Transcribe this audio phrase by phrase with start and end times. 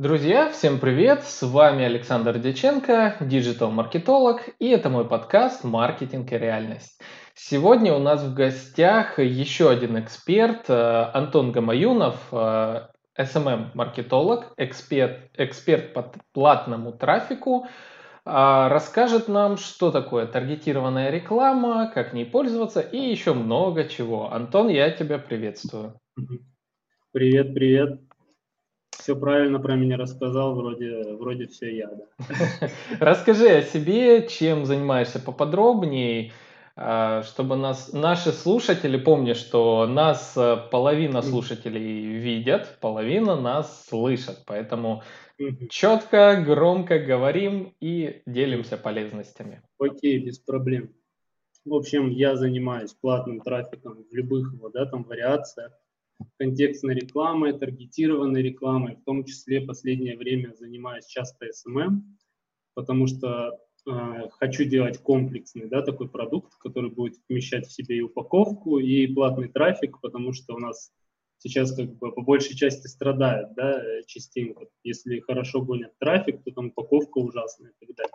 [0.00, 1.24] Друзья, всем привет!
[1.24, 6.98] С вами Александр Дяченко, диджитал-маркетолог, и это мой подкаст «Маркетинг и реальность».
[7.34, 15.92] Сегодня у нас в гостях еще один эксперт, э, Антон Гамаюнов, SMM-маркетолог, э, эксперт, эксперт
[15.92, 17.66] по платному трафику,
[18.24, 24.32] а, расскажет нам, что такое таргетированная реклама, как ней пользоваться и еще много чего.
[24.32, 26.00] Антон, я тебя приветствую.
[27.12, 28.09] Привет, привет.
[29.00, 32.68] Все правильно про меня рассказал, вроде, вроде все я, да.
[33.00, 36.32] Расскажи о себе, чем занимаешься поподробнее,
[36.76, 44.44] а, чтобы нас, наши слушатели, помни, что нас э, половина слушателей видят, половина нас слышат,
[44.46, 45.02] поэтому
[45.70, 49.62] четко, громко говорим и делимся полезностями.
[49.78, 50.94] Окей, без проблем.
[51.64, 55.72] В общем, я занимаюсь платным трафиком в любых его, да, там вариациях
[56.38, 62.00] контекстной рекламой, таргетированной рекламой, в том числе последнее время занимаюсь часто SMM,
[62.74, 68.02] потому что э, хочу делать комплексный да, такой продукт, который будет вмещать в себе и
[68.02, 70.92] упаковку, и платный трафик, потому что у нас
[71.38, 74.66] сейчас как бы по большей части страдают да, частенько.
[74.84, 78.12] Если хорошо гонят трафик, то там упаковка ужасная и так далее.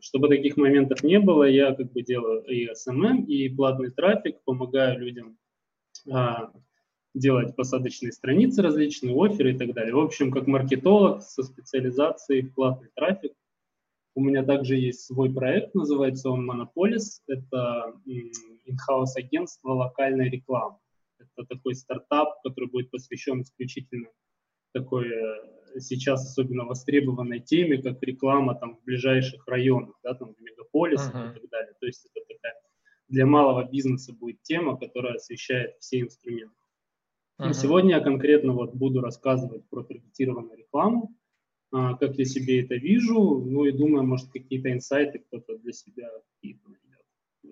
[0.00, 5.00] Чтобы таких моментов не было, я как бы делаю и SMM, и платный трафик, помогаю
[5.00, 5.36] людям
[6.10, 6.52] а,
[7.14, 9.94] делать посадочные страницы различные, оферы и так далее.
[9.94, 13.32] В общем, как маркетолог со специализацией в платный трафик.
[14.14, 17.20] У меня также есть свой проект, называется он Monopolis.
[17.26, 20.78] Это in-house агентство локальной рекламы.
[21.18, 24.08] Это такой стартап, который будет посвящен исключительно
[24.72, 30.40] такой э, сейчас особенно востребованной теме, как реклама там в ближайших районах, да, там в
[30.40, 31.30] мегаполисах uh-huh.
[31.30, 31.74] и так далее.
[31.80, 32.54] То есть это такая
[33.08, 36.54] для малого бизнеса будет тема, которая освещает все инструменты.
[37.40, 37.54] Uh-huh.
[37.54, 41.14] Сегодня я конкретно вот буду рассказывать про таргетированную рекламу,
[41.72, 46.08] а, как я себе это вижу, ну и думаю, может, какие-то инсайты кто-то для себя
[46.34, 46.70] какие-то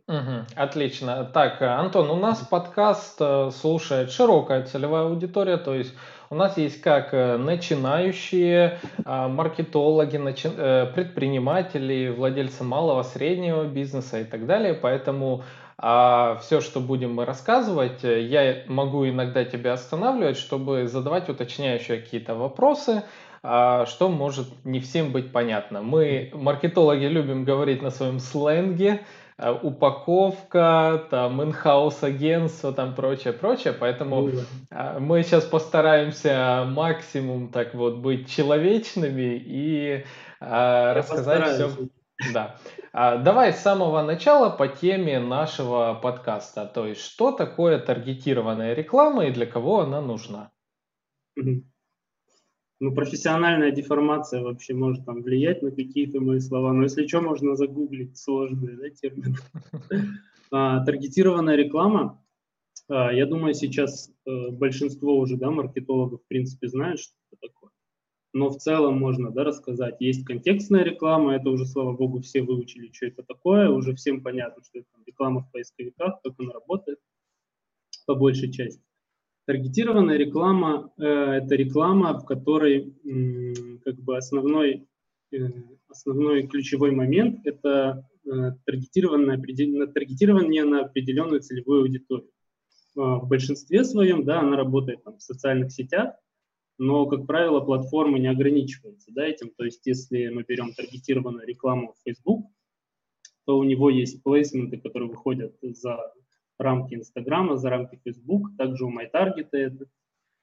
[0.07, 1.31] Угу, отлично.
[1.35, 5.95] Так, Антон, у нас подкаст э, слушает широкая целевая аудитория, то есть
[6.31, 10.49] у нас есть как э, начинающие а, маркетологи, начи...
[10.49, 15.45] Э, предприниматели, владельцы малого, среднего бизнеса и так далее, поэтому
[15.81, 21.99] а все, что будем мы рассказывать, э, я могу иногда тебя останавливать, чтобы задавать уточняющие
[22.01, 23.05] какие-то вопросы,
[23.45, 25.81] а, что может не всем быть понятно.
[25.81, 29.03] Мы, маркетологи, любим говорить на своем сленге,
[29.39, 34.45] э, упаковка, там, инхаус агентство, там, прочее, прочее, поэтому mm
[34.99, 40.05] мы сейчас постараемся максимум так вот быть человечными и
[40.41, 41.71] а, рассказать все.
[42.33, 42.57] Да.
[42.93, 46.67] А, давай с самого начала по теме нашего подкаста.
[46.67, 50.51] То есть, что такое таргетированная реклама и для кого она нужна?
[52.81, 56.73] Ну, профессиональная деформация вообще может там влиять на какие-то мои слова.
[56.73, 59.37] Но если что, можно загуглить сложные да, термины.
[60.51, 62.25] А, таргетированная реклама,
[62.89, 67.18] а, я думаю, сейчас а, большинство уже да, маркетологов, в принципе, знают, что
[68.33, 69.97] но в целом можно да, рассказать.
[70.01, 74.63] Есть контекстная реклама, это уже, слава богу, все выучили, что это такое, уже всем понятно,
[74.65, 76.99] что это реклама в поисковиках, как она работает,
[78.07, 78.83] по большей части.
[79.47, 84.87] Таргетированная реклама э,– это реклама, в которой э, как бы основной,
[85.33, 85.39] э,
[85.89, 88.29] основной ключевой момент– это э,
[88.67, 89.39] таргетированное,
[89.87, 92.29] таргетирование на определенную целевую аудиторию.
[92.95, 96.15] Э, в большинстве своем да, она работает там, в социальных сетях,
[96.79, 99.51] но, как правило, платформы не ограничиваются да, этим.
[99.57, 102.47] То есть, если мы берем таргетированную рекламу в Facebook,
[103.45, 106.13] то у него есть плейсменты, которые выходят за
[106.59, 109.87] рамки Инстаграма, за рамки Facebook, также у MyTarget это.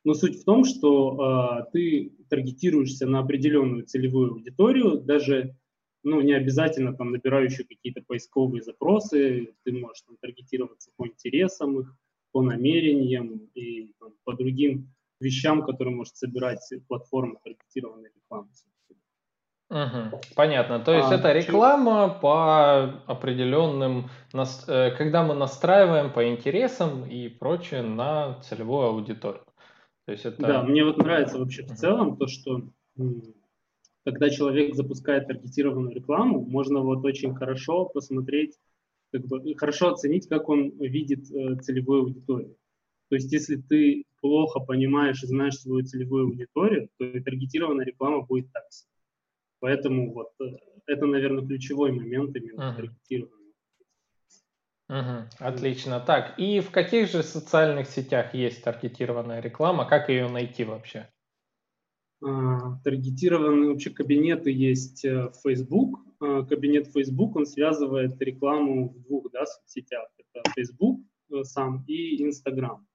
[0.04, 5.56] Но суть в том, что э, ты таргетируешься на определенную целевую аудиторию, даже
[6.04, 11.98] ну, не обязательно там набирающую какие-то поисковые запросы, ты можешь там таргетироваться по интересам их,
[12.32, 18.50] по намерениям и там, по другим вещам, которые может собирать платформа таргетированной рекламы.
[19.70, 20.80] Угу, понятно.
[20.80, 22.20] То есть а, это реклама чё?
[22.22, 29.44] по определенным, э, когда мы настраиваем по интересам и прочее на целевую аудиторию.
[30.06, 30.40] То есть это...
[30.40, 32.62] Да, мне вот нравится вообще в целом то, что
[34.06, 38.60] когда человек запускает таргетированную рекламу, можно вот очень хорошо посмотреть,
[39.12, 42.56] как бы, хорошо оценить, как он видит э, целевую аудиторию.
[43.10, 48.24] То есть если ты плохо понимаешь и знаешь свою целевую аудиторию, то и таргетированная реклама
[48.24, 48.64] будет так.
[49.60, 50.46] Поэтому вот э,
[50.88, 52.76] это, наверное, ключевой момент именно uh-huh.
[52.76, 53.54] таргетирования.
[54.90, 56.00] Угу, отлично.
[56.00, 59.86] Так, и в каких же социальных сетях есть таргетированная реклама?
[59.86, 61.08] Как ее найти вообще?
[62.24, 66.00] А, таргетированные вообще кабинеты есть э, в Facebook.
[66.20, 70.08] А, кабинет Facebook, он связывает рекламу в двух да, соцсетях.
[70.18, 71.00] Это Facebook
[71.32, 72.88] э, сам и Instagram.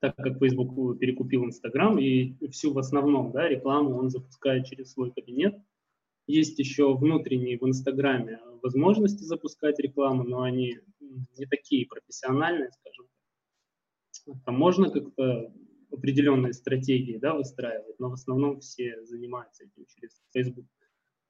[0.00, 5.10] Так как Facebook перекупил Instagram и всю в основном да, рекламу он запускает через свой
[5.10, 5.56] кабинет.
[6.26, 13.06] Есть еще внутренние в Инстаграме возможности запускать рекламу, но они не такие профессиональные, скажем
[14.26, 14.44] так.
[14.44, 15.52] Там можно как-то
[15.90, 20.66] определенные стратегии да, выстраивать, но в основном все занимаются этим через Facebook.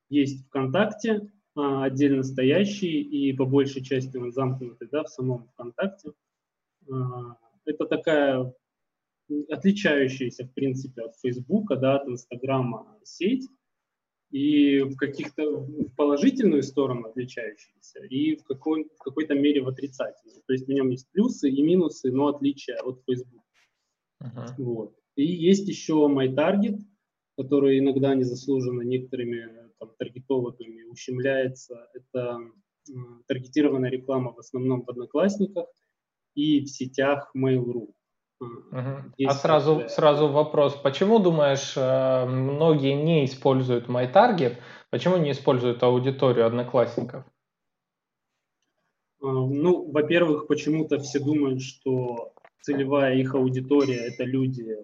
[0.08, 6.12] Есть ВКонтакте а, отдельно стоящий и по большей части он замкнутый да, в самом ВКонтакте.
[7.68, 8.52] Это такая
[9.50, 13.46] отличающаяся, в принципе, от Фейсбука, да, от Инстаграма сеть,
[14.30, 20.42] и в каких-то в положительную сторону отличающиеся, и в, какой, в какой-то мере в отрицательную.
[20.46, 23.44] То есть в нем есть плюсы и минусы, но отличия от Facebook.
[24.22, 24.48] Uh-huh.
[24.58, 24.94] Вот.
[25.16, 26.78] И есть еще MyTarget,
[27.36, 31.88] который иногда незаслуженно некоторыми там, таргетологами ущемляется.
[31.94, 32.38] Это
[33.26, 35.68] таргетированная реклама в основном в Одноклассниках
[36.38, 37.88] и в сетях Mail.ru.
[38.40, 39.02] Uh-huh.
[39.26, 39.88] А сразу, такая...
[39.88, 44.58] сразу вопрос, почему думаешь, э, многие не используют MyTarget,
[44.90, 47.24] почему не используют аудиторию одноклассников?
[49.20, 54.76] Ну, во-первых, почему-то все думают, что целевая их аудитория– это люди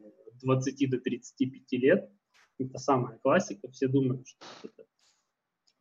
[0.42, 2.10] 20 до 35 лет.
[2.58, 3.70] Это самая классика.
[3.70, 4.84] Все думают, что это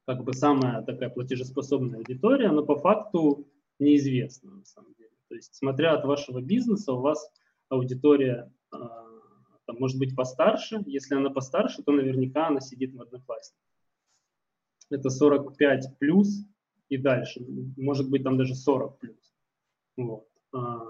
[0.05, 3.47] как бы самая такая платежеспособная аудитория, но по факту
[3.79, 5.02] неизвестно на самом деле.
[5.33, 7.27] То есть, смотря от вашего бизнеса, у вас
[7.67, 8.77] аудитория э,
[9.65, 10.83] там, может быть постарше.
[10.85, 13.65] Если она постарше, то наверняка она сидит в одноклассниках.
[14.91, 16.45] Это 45 плюс
[16.87, 17.43] и дальше.
[17.77, 19.33] Может быть, там даже 40 плюс.
[19.97, 20.27] Вот.
[20.53, 20.85] А,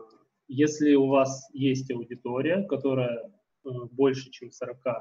[0.50, 3.32] если у вас есть аудитория, которая
[3.64, 4.92] э, больше, чем 40 э,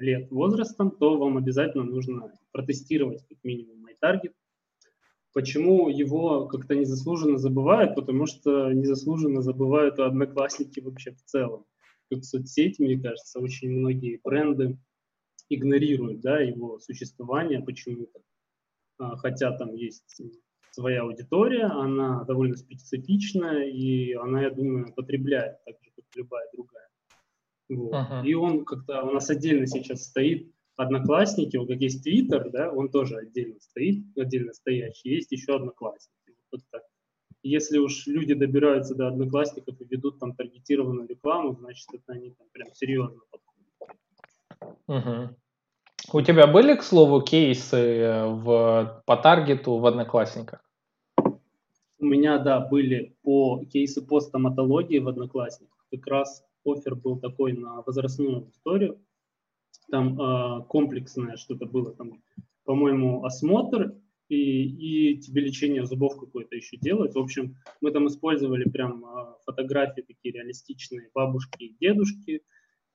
[0.00, 4.34] лет возрастом, то вам обязательно нужно протестировать как минимум MyTarget.
[5.34, 7.96] Почему его как-то незаслуженно забывают?
[7.96, 11.66] Потому что незаслуженно забывают одноклассники вообще в целом.
[12.08, 14.78] Как соцсети, мне кажется, очень многие бренды
[15.50, 18.20] игнорируют да, его существование почему-то.
[18.98, 20.22] А, хотя там есть
[20.70, 26.88] своя аудитория, она довольно специфичная, и она, я думаю, потребляет так же, как любая другая.
[27.68, 27.92] Вот.
[27.92, 28.24] Uh-huh.
[28.24, 32.88] И он как-то у нас отдельно сейчас стоит Одноклассники, вот как есть Твиттер, да, он
[32.88, 36.36] тоже отдельно стоит, отдельно стоящий, есть еще Одноклассники.
[36.50, 36.82] Вот так.
[37.42, 42.46] Если уж люди добираются до Одноклассников и ведут там таргетированную рекламу, значит, это они там
[42.52, 43.44] прям серьезно подходят.
[44.88, 45.28] Uh-huh.
[46.12, 50.60] У тебя были, к слову, кейсы э, в, по таргету в Одноклассниках?
[51.98, 55.86] У меня, да, были по кейсы по стоматологии в Одноклассниках.
[55.90, 58.98] Как раз офер был такой на возрастную историю.
[59.90, 62.22] Там э, комплексное что-то было, там,
[62.64, 63.94] по-моему, осмотр
[64.28, 67.14] и, и тебе лечение зубов какое-то еще делать.
[67.14, 72.42] В общем, мы там использовали прям э, фотографии такие реалистичные бабушки и дедушки.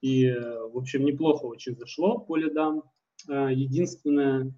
[0.02, 2.84] И, э, в общем, неплохо очень зашло по лидам.
[3.28, 4.54] Э, единственное,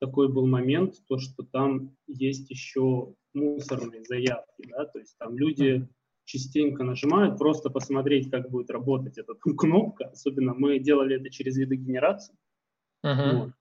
[0.00, 5.88] такой был момент, то, что там есть еще мусорные заявки, да, то есть там люди
[6.24, 12.36] частенько нажимают, просто посмотреть, как будет работать эта кнопка, особенно мы делали это через лидогенерацию,
[13.04, 13.38] uh-huh.
[13.38, 13.52] вот.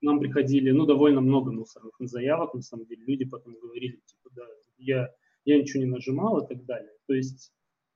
[0.00, 4.46] нам приходили, ну, довольно много мусорных заявок, на самом деле, люди потом говорили, типа, да,
[4.78, 5.10] я,
[5.44, 7.52] я ничего не нажимал и так далее, то есть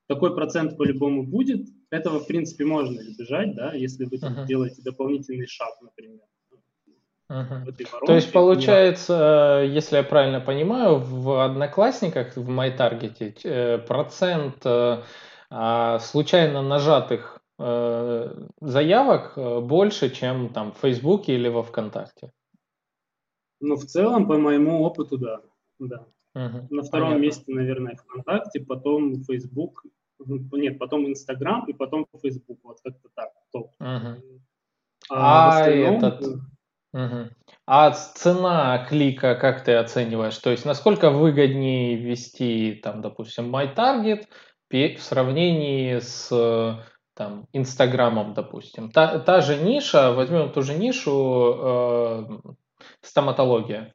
[0.07, 4.47] такой процент по-любому будет, этого, в принципе, можно избежать, да, если вы uh-huh.
[4.47, 6.21] делаете дополнительный шаг, например.
[7.33, 9.63] Воронке, То есть получается, да.
[9.63, 15.03] если я правильно понимаю, в Одноклассниках, в MyTarget, э, процент э,
[15.51, 19.33] а, случайно нажатых э, заявок
[19.65, 22.33] больше, чем там в Фейсбуке или во ВКонтакте?
[23.61, 25.41] Ну, в целом, по моему опыту, да.
[25.79, 26.07] да.
[26.37, 26.67] Uh-huh.
[26.71, 27.23] На втором Понятно.
[27.23, 29.85] месте, наверное, ВКонтакте, потом Facebook
[30.53, 33.31] нет, потом Инстаграм и потом Фейсбук, вот как-то так.
[33.53, 33.73] Топ.
[33.81, 34.41] Угу.
[35.11, 36.25] А, а этот...
[36.95, 40.37] А цена клика как ты оцениваешь?
[40.39, 44.27] То есть насколько выгоднее ввести, там, допустим, MyTarget
[44.71, 46.31] в сравнении с
[47.15, 48.91] там, Инстаграмом, допустим.
[48.91, 52.25] Та, та же ниша, возьмем ту же нишу э,
[53.03, 53.95] стоматология.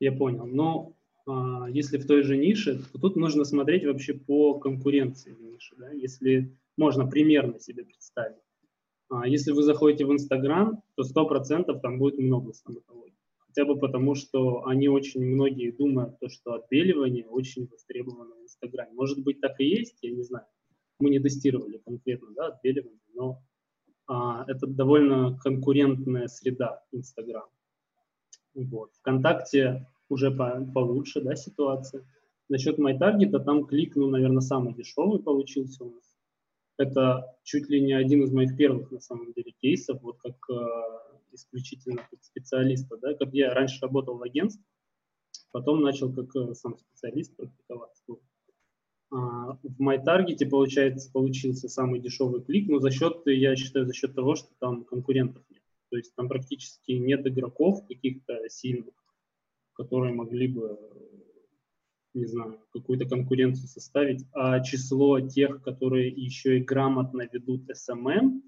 [0.00, 0.46] Я понял.
[0.46, 5.42] Ну, а, если в той же нише, то тут нужно смотреть вообще по конкуренции в
[5.42, 8.42] нише, да, если можно примерно себе представить.
[9.10, 13.16] А, если вы заходите в Инстаграм, то 100% там будет много стоматологии.
[13.38, 18.92] Хотя бы потому, что они очень многие думают, то, что отбеливание очень востребовано в Инстаграме.
[18.92, 20.46] Может быть, так и есть, я не знаю.
[21.00, 23.40] Мы не тестировали конкретно да, отбеливание, но
[24.08, 27.48] это довольно конкурентная среда Инстаграм.
[28.54, 28.90] Вот.
[28.94, 32.04] Вконтакте уже по, получше да, ситуация.
[32.48, 36.07] Насчет MyTarget, там клик, ну, наверное, самый дешевый получился у нас.
[36.78, 40.54] Это чуть ли не один из моих первых, на самом деле, кейсов, вот как э,
[41.32, 42.96] исключительно как специалиста.
[42.96, 43.14] Да?
[43.14, 44.64] Как я раньше работал в агентстве,
[45.50, 48.04] потом начал как э, сам специалист практиковаться.
[49.10, 54.14] А, в MyTarget, получается, получился самый дешевый клик, но за счет, я считаю, за счет
[54.14, 55.62] того, что там конкурентов нет.
[55.90, 58.94] То есть там практически нет игроков каких-то сильных,
[59.72, 60.78] которые могли бы,
[62.18, 68.42] не знаю, какую-то конкуренцию составить, а число тех, которые еще и грамотно ведут SMM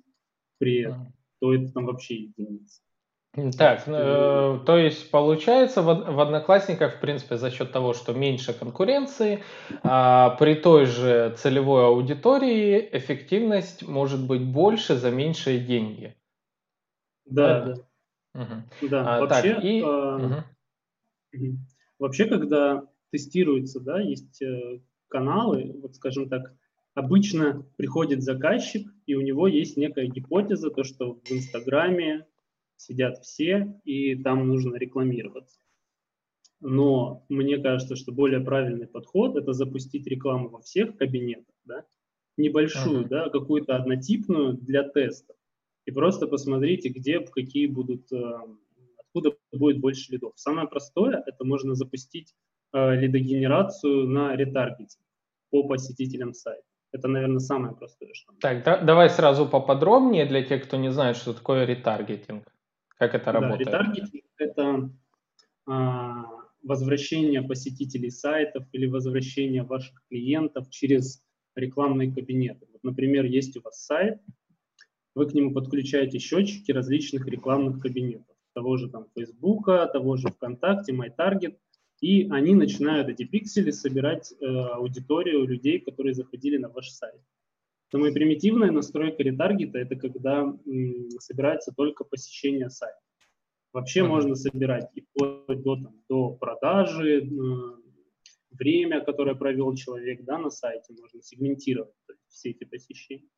[0.59, 2.83] при этом, то это там вообще единица.
[3.57, 8.53] Так, э, то есть получается в, в Одноклассниках, в принципе, за счет того, что меньше
[8.53, 9.45] конкуренции,
[9.85, 16.17] а, при той же целевой аудитории эффективность может быть больше за меньшие деньги.
[17.25, 17.75] Да, да.
[18.35, 18.89] Угу.
[18.91, 19.81] Да, а, вообще, так, и...
[19.81, 20.27] э,
[21.37, 21.57] угу.
[22.00, 26.55] вообще, когда тестируется, да, есть э, каналы, вот скажем так,
[26.95, 32.26] обычно приходит заказчик, и у него есть некая гипотеза, то, что в Инстаграме
[32.76, 35.61] сидят все, и там нужно рекламироваться.
[36.61, 41.85] Но мне кажется, что более правильный подход– это запустить рекламу во всех кабинетах, да?
[42.37, 43.09] небольшую, uh-huh.
[43.09, 45.35] да, какую-то однотипную для теста.
[45.87, 48.38] И просто посмотрите, где, какие будут, э,
[48.99, 50.33] откуда будет больше лидов.
[50.37, 52.35] Самое простое– это можно запустить
[52.73, 54.99] лидогенерацию на ретаргете
[55.50, 56.62] по посетителям сайта.
[56.93, 58.11] Это, наверное, самое простое.
[58.15, 62.45] Что так, да, давай сразу поподробнее для тех, кто не знает, что такое ретаргетинг.
[62.99, 63.71] Как это работает?
[63.71, 64.91] Да, ретаргетинг– это
[65.67, 66.25] а,
[66.62, 71.23] возвращение посетителей сайтов или возвращение ваших клиентов через
[71.55, 72.67] рекламные кабинеты.
[72.73, 74.21] Вот, например, есть у вас сайт,
[75.15, 80.93] вы к нему подключаете счетчики различных рекламных кабинетов, того же там Фейсбука, того же ВКонтакте,
[80.93, 81.57] MyTarget,
[82.00, 87.21] и они начинают эти пиксели собирать э, аудиторию людей, которые заходили на ваш сайт.
[87.90, 92.99] Самая примитивная настройка ретаргета– это когда м, собирается только посещение сайта.
[93.73, 94.07] Вообще mm-hmm.
[94.07, 97.26] можно собирать и вплоть до, там, до продажи, э,
[98.50, 103.28] время, которое провел человек да, на сайте, можно сегментировать есть, все эти посещения.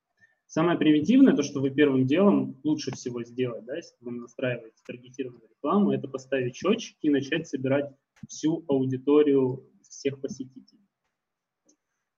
[0.47, 5.49] Самое примитивное, то, что вы первым делом лучше всего сделать, да, если вы настраиваете таргетированную
[5.49, 7.91] рекламу, это поставить счетчики и начать собирать
[8.29, 10.81] всю аудиторию всех посетителей.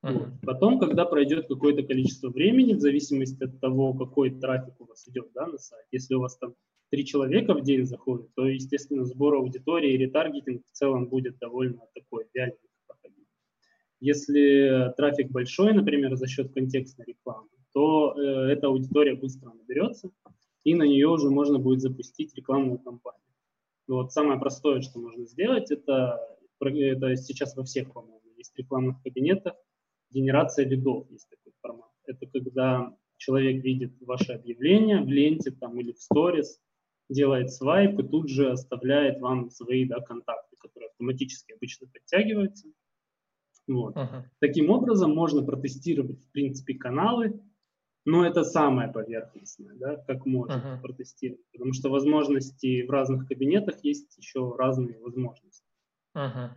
[0.02, 0.28] Вот.
[0.42, 5.30] Потом, когда пройдет какое-то количество времени, в зависимости от того, какой трафик у вас идет
[5.34, 6.54] да, на сайт, если у вас там
[6.90, 11.80] три человека в день заходит, то, естественно, сбор аудитории и ретаргетинг в целом будет довольно
[11.94, 13.26] такой вяленый проходить.
[14.00, 20.11] Если трафик большой, например, за счет контекстной рекламы, то э, эта аудитория быстро наберется,
[20.64, 23.24] и на нее уже можно будет запустить рекламную кампанию.
[23.86, 26.18] Вот самое простое, что можно сделать, это,
[26.60, 29.54] это сейчас во всех, по-моему, есть рекламных кабинетах,
[30.10, 31.90] генерация лидов есть такой формат.
[32.06, 36.60] Это когда человек видит ваше объявление в ленте там, или в сторис,
[37.08, 42.68] делает свайп и тут же оставляет вам свои да, контакты, которые автоматически обычно подтягиваются.
[43.66, 43.96] Вот.
[43.96, 44.22] Uh-huh.
[44.40, 47.40] Таким образом можно протестировать, в принципе, каналы,
[48.04, 50.80] но это самое поверхностное, да, как можно uh-huh.
[50.82, 55.64] протестировать, потому что возможности в разных кабинетах есть еще разные возможности.
[56.16, 56.50] Uh-huh.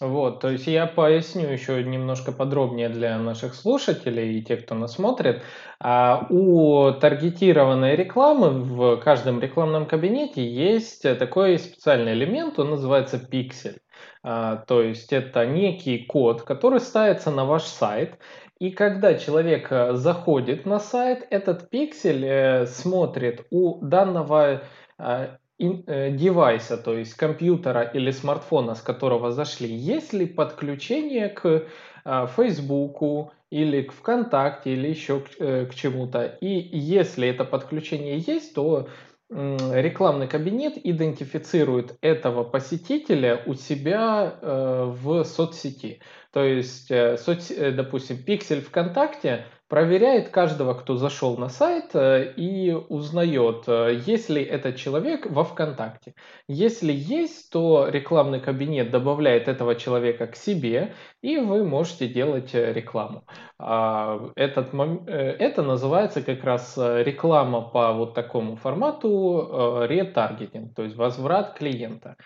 [0.00, 4.94] Вот, то есть я поясню еще немножко подробнее для наших слушателей и тех, кто нас
[4.94, 5.42] смотрит.
[5.78, 13.78] А у таргетированной рекламы в каждом рекламном кабинете есть такой специальный элемент, он называется пиксель.
[14.24, 18.18] А, то есть это некий код, который ставится на ваш сайт,
[18.60, 24.62] и когда человек э, заходит на сайт, этот пиксель э, смотрит у данного
[24.98, 31.66] э, девайса, то есть компьютера или смартфона, с которого зашли, есть ли подключение к
[32.04, 36.24] Фейсбуку или к ВКонтакте или еще к, к чему-то.
[36.40, 38.88] И если это подключение есть, то
[39.30, 46.00] рекламный кабинет идентифицирует этого посетителя у себя в соцсети.
[46.34, 52.32] То есть, э, соц, э, допустим, пиксель ВКонтакте проверяет каждого, кто зашел на сайт э,
[52.36, 53.68] и узнает,
[54.08, 56.14] есть ли этот человек во ВКонтакте.
[56.48, 63.22] Если есть, то рекламный кабинет добавляет этого человека к себе, и вы можете делать рекламу.
[63.60, 64.74] А, этот,
[65.06, 72.16] это называется как раз реклама по вот такому формату ретаргетинг, то есть возврат клиента.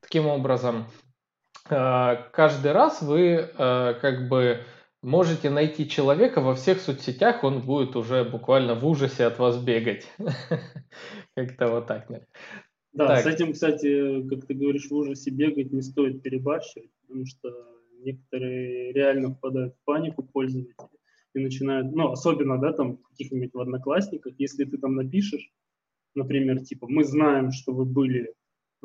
[0.00, 0.86] Таким образом,
[2.32, 4.60] каждый раз вы как бы
[5.02, 10.06] можете найти человека во всех соцсетях, он будет уже буквально в ужасе от вас бегать.
[11.36, 12.06] Как-то вот так.
[12.92, 17.48] Да, с этим, кстати, как ты говоришь, в ужасе бегать не стоит перебарщивать, потому что
[18.00, 20.74] некоторые реально впадают в панику пользователи
[21.34, 25.50] и начинают, ну, особенно, да, там, каких-нибудь в Одноклассниках, если ты там напишешь,
[26.14, 28.34] например, типа, мы знаем, что вы были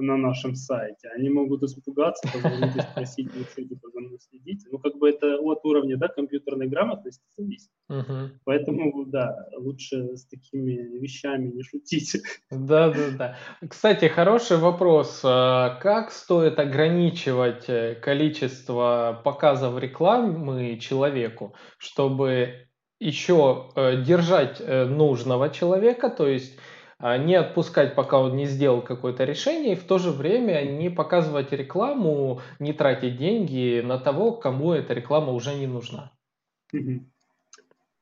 [0.02, 1.10] на нашем сайте.
[1.16, 4.68] Они могут испугаться, позвонить и спросить, вы что, типа, за мной следите.
[4.72, 7.70] Ну, как бы это от уровня, да, компьютерной грамотности зависит.
[7.90, 8.30] Uh-huh.
[8.44, 12.22] Поэтому, да, лучше с такими вещами не шутить.
[12.52, 13.36] Да, да, да.
[13.68, 15.22] Кстати, хороший вопрос.
[15.24, 22.68] А как стоит ограничивать э, количество показов рекламы человеку, чтобы
[23.00, 26.58] еще э, держать э, нужного человека, то есть
[27.00, 31.52] не отпускать, пока он не сделал какое-то решение, и в то же время не показывать
[31.52, 36.12] рекламу, не тратить деньги на того, кому эта реклама уже не нужна.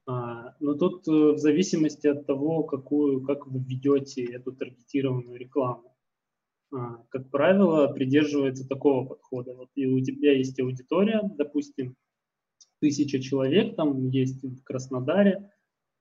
[0.07, 5.95] А, ну тут э, в зависимости от того, какую, как вы ведете эту таргетированную рекламу.
[6.71, 9.55] А, как правило, придерживается такого подхода.
[9.55, 11.95] Вот и у тебя есть аудитория, допустим,
[12.79, 15.51] тысяча человек там есть в Краснодаре,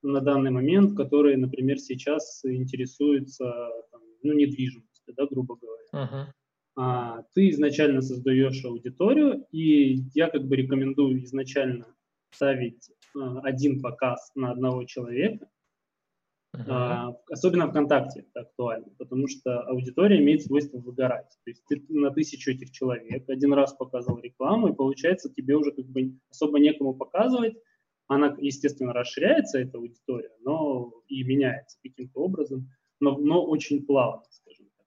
[0.05, 3.45] на данный момент, которые, например, сейчас интересуются
[3.91, 5.85] там, ну, недвижимостью, да, грубо говоря.
[5.93, 6.27] Uh-huh.
[6.77, 11.87] А, ты изначально создаешь аудиторию, и я как бы рекомендую изначально
[12.31, 15.49] ставить а, один показ на одного человека.
[16.55, 16.65] Uh-huh.
[16.69, 21.31] А, особенно ВКонтакте это актуально, потому что аудитория имеет свойство выгорать.
[21.45, 25.73] То есть ты на тысячу этих человек один раз показывал рекламу, и получается тебе уже
[25.73, 27.55] как бы особо некому показывать,
[28.07, 32.71] она, естественно, расширяется, эта аудитория, но и меняется каким-то образом,
[33.01, 34.87] но, но очень плавно, скажем так.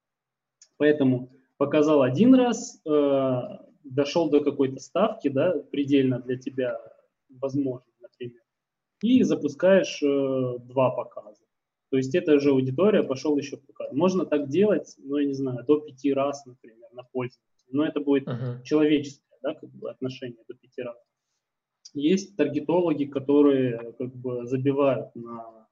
[0.77, 3.41] Поэтому показал один раз, э,
[3.83, 6.79] дошел до какой-то ставки, да, предельно для тебя
[7.29, 8.41] возможно, например,
[9.01, 11.43] и запускаешь э, два показа.
[11.89, 13.91] То есть эта же аудитория пошел еще показ.
[13.93, 17.47] Можно так делать, ну, я не знаю, до пяти раз, например, на пользователя.
[17.69, 18.63] Но это будет uh-huh.
[18.63, 20.97] человеческое, да, как бы отношение до пяти раз.
[21.93, 25.67] Есть таргетологи, которые как бы забивают на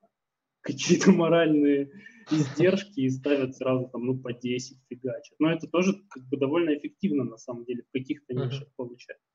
[0.62, 1.91] какие-то моральные
[2.32, 5.36] издержки и ставят сразу там, ну, по 10 фигачат.
[5.39, 8.73] Но это тоже как бы довольно эффективно, на самом деле, в каких-то нишах uh-huh.
[8.75, 9.25] получается.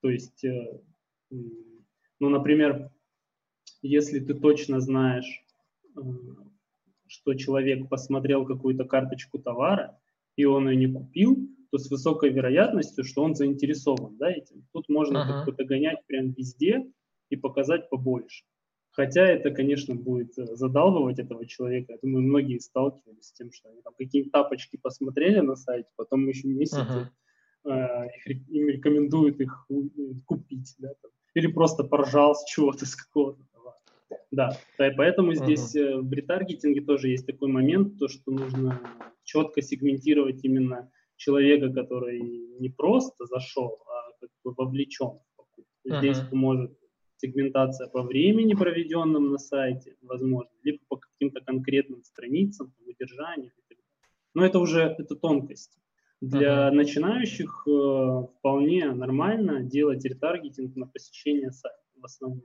[0.00, 0.80] То есть, э,
[1.30, 2.90] ну, например,
[3.82, 5.44] если ты точно знаешь,
[5.96, 6.00] э,
[7.08, 9.98] что человек посмотрел какую-то карточку товара,
[10.36, 14.66] и он ее не купил, то с высокой вероятностью, что он заинтересован да, этим.
[14.72, 15.44] Тут можно uh-huh.
[15.44, 16.86] как-то гонять прям везде
[17.30, 18.44] и показать побольше.
[18.90, 21.92] Хотя это, конечно, будет э, задалбывать этого человека.
[21.92, 26.26] Я думаю, многие сталкивались с тем, что они там какие-то тапочки посмотрели на сайте, потом
[26.26, 26.78] еще месяц
[27.64, 27.70] uh-huh.
[27.70, 29.66] э, им рекомендуют их
[30.24, 30.74] купить.
[30.78, 31.10] Да, там.
[31.34, 33.42] Или просто поржал с чего-то, с какого-то
[34.30, 36.00] да, поэтому здесь uh-huh.
[36.00, 38.80] в ретаргетинге тоже есть такой момент, то, что нужно
[39.24, 42.20] четко сегментировать именно человека, который
[42.58, 45.66] не просто зашел, а как бы вовлечен в покупку.
[45.86, 45.98] Uh-huh.
[45.98, 46.78] Здесь поможет
[47.16, 53.52] сегментация по времени, проведенным на сайте, возможно, либо по каким-то конкретным страницам, по удержанию.
[54.34, 55.78] Но это уже это тонкости.
[56.20, 56.72] Для uh-huh.
[56.72, 62.42] начинающих э, вполне нормально делать ретаргетинг на посещение сайта в основном.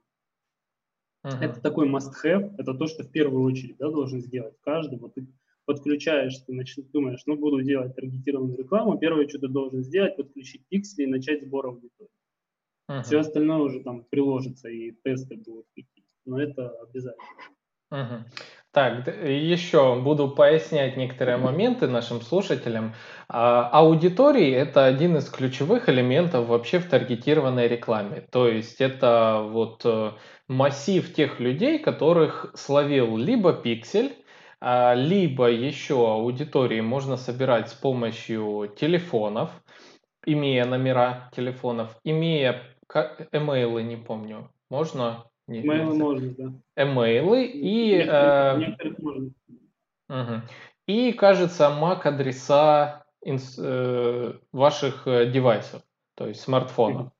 [1.23, 1.39] Uh-huh.
[1.41, 4.97] Это такой must-have, это то, что в первую очередь да, должен сделать каждый.
[4.99, 5.27] Вот ты
[5.65, 10.65] подключаешь, ты начнешь, думаешь, ну, буду делать таргетированную рекламу, первое, что ты должен сделать, подключить
[10.69, 12.09] пиксели и начать сбор аудитории.
[12.89, 13.03] Uh-huh.
[13.03, 17.25] Все остальное уже там приложится, и тесты будут какие-то, но это обязательно.
[17.91, 18.23] Uh-huh.
[18.73, 22.95] Так, еще буду пояснять некоторые моменты нашим слушателям.
[23.29, 28.21] А, аудитории– это один из ключевых элементов вообще в таргетированной рекламе.
[28.31, 30.13] То есть это вот э,
[30.47, 34.15] массив тех людей, которых словил либо пиксель,
[34.95, 39.49] либо еще аудитории можно собирать с помощью телефонов,
[40.25, 42.61] имея номера телефонов, имея
[43.31, 45.25] эмейлы, не помню, можно?
[45.47, 46.83] Эмейлы можно, да.
[46.83, 47.97] Эмейлы и...
[47.97, 49.31] Некоторых, э, некоторых можно.
[50.09, 50.41] Угу.
[50.87, 55.81] И, кажется, MAC-адреса э, ваших э, девайсов,
[56.15, 57.11] то есть смартфонов.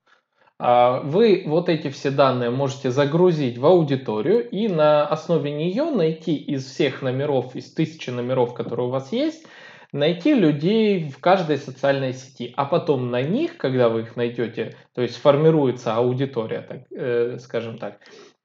[0.60, 6.36] А, вы вот эти все данные можете загрузить в аудиторию и на основе нее найти
[6.36, 9.46] из всех номеров, из тысячи номеров, которые у вас есть,
[9.92, 15.02] найти людей в каждой социальной сети, а потом на них, когда вы их найдете, то
[15.02, 18.00] есть формируется аудитория, так, э, скажем так,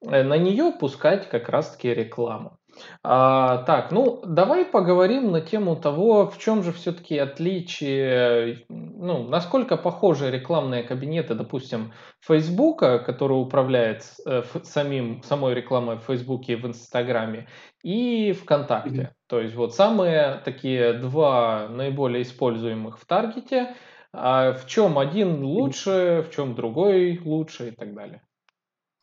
[0.07, 2.58] э, на нее пускать как раз-таки рекламу.
[3.03, 9.77] А, так, ну давай поговорим на тему того, в чем же все-таки отличие, ну, насколько
[9.77, 16.67] похожи рекламные кабинеты, допустим, Фейсбука, который управляет э, самим, самой рекламой в Фейсбуке и в
[16.67, 17.49] Инстаграме,
[17.83, 18.91] и ВКонтакте.
[18.91, 19.13] Mm-hmm.
[19.29, 23.75] То есть вот самые такие два наиболее используемых в таргете,
[24.13, 26.23] а в чем один лучше, mm-hmm.
[26.23, 28.23] в чем другой лучше и так далее.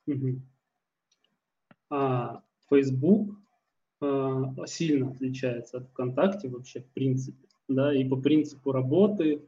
[0.10, 0.40] Mm-hmm.
[1.92, 3.45] А, Facebook Э,
[4.66, 9.42] сильно отличается от ВКонтакте вообще в принципе, да, и по принципу работы,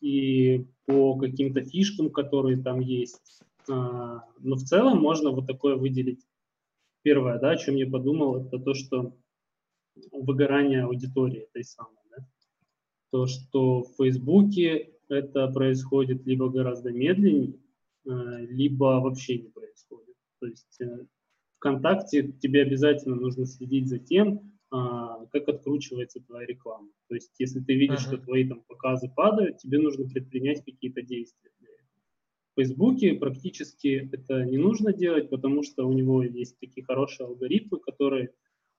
[0.00, 3.42] и по каким-то фишкам, которые там есть.
[3.68, 6.26] А, но в целом можно вот такое выделить.
[7.02, 9.16] Первое, да, о чем я подумал, это то, что
[10.12, 12.26] выгорание аудитории этой самой, да.
[13.10, 17.54] То, что в Фейсбуке это происходит либо гораздо медленнее,
[18.06, 18.10] э,
[18.46, 20.16] либо вообще не происходит.
[20.40, 21.06] То есть э,
[21.62, 26.88] ВКонтакте тебе обязательно нужно следить за тем, а, как откручивается твоя реклама.
[27.08, 28.16] То есть, если ты видишь, uh-huh.
[28.16, 31.50] что твои там показы падают, тебе нужно предпринять какие-то действия.
[32.54, 37.78] В Фейсбуке практически это не нужно делать, потому что у него есть такие хорошие алгоритмы,
[37.78, 38.34] которые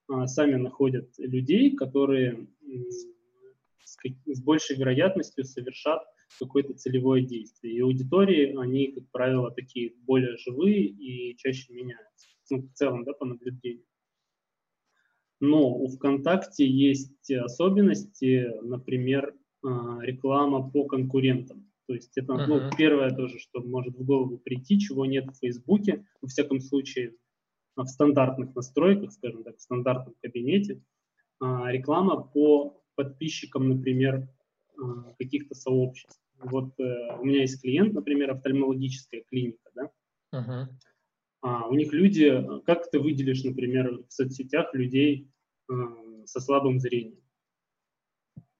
[0.09, 3.07] а, сами находят людей, которые с,
[4.25, 6.03] с большей вероятностью совершат
[6.37, 7.75] какое-то целевое действие.
[7.75, 13.13] И аудитории, они, как правило, такие более живые и чаще меняются ну, в целом, да,
[13.13, 13.85] по наблюдению.
[15.39, 21.69] Но у ВКонтакте есть особенности, например, а, реклама по конкурентам.
[21.87, 22.45] То есть это uh-huh.
[22.47, 27.15] ну, первое тоже, что может в голову прийти, чего нет в Фейсбуке, во всяком случае
[27.75, 30.81] в стандартных настройках, скажем так, в стандартном кабинете.
[31.39, 34.29] А, реклама по подписчикам, например,
[34.77, 36.19] а, каких-то сообществ.
[36.39, 39.91] Вот э, у меня есть клиент, например, офтальмологическая клиника, да,
[40.33, 40.67] uh-huh.
[41.43, 45.29] А, у них люди, как ты выделишь, например, в соцсетях людей
[45.69, 45.73] э,
[46.25, 47.19] со слабым зрением?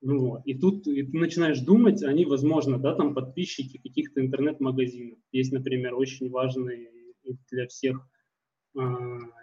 [0.02, 0.42] Ну вот.
[0.46, 5.18] И тут и ты начинаешь думать, они, возможно, да, там подписчики каких-то интернет-магазинов.
[5.32, 6.90] Есть, например, очень важный
[7.50, 8.06] для всех
[8.78, 8.82] э,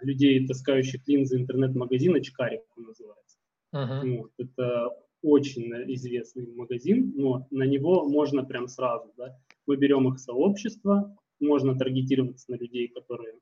[0.03, 3.37] людей, таскающих линзы интернет-магазин, очкарик он называется.
[3.73, 4.17] Uh-huh.
[4.17, 4.31] Вот.
[4.37, 4.89] Это
[5.23, 9.35] очень известный магазин, но на него можно прям сразу, да.
[9.65, 13.33] Мы берем их сообщество, можно таргетироваться на людей, которые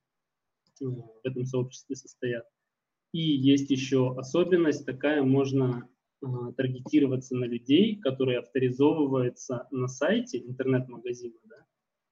[0.82, 2.46] э, в этом сообществе состоят.
[3.12, 5.90] И есть еще особенность такая, можно
[6.22, 11.66] э, таргетироваться на людей, которые авторизовываются на сайте интернет-магазина да,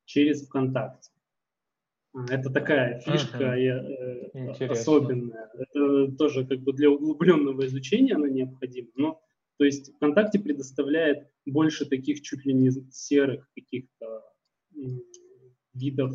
[0.06, 1.12] через ВКонтакте.
[2.14, 4.72] А, это такая фишка uh-huh.
[4.72, 5.52] особенная.
[5.54, 8.90] Это тоже как бы для углубленного изучения она необходима.
[8.96, 9.22] Но
[9.58, 14.24] то есть ВКонтакте предоставляет больше таких чуть ли не серых каких-то
[15.78, 16.14] видов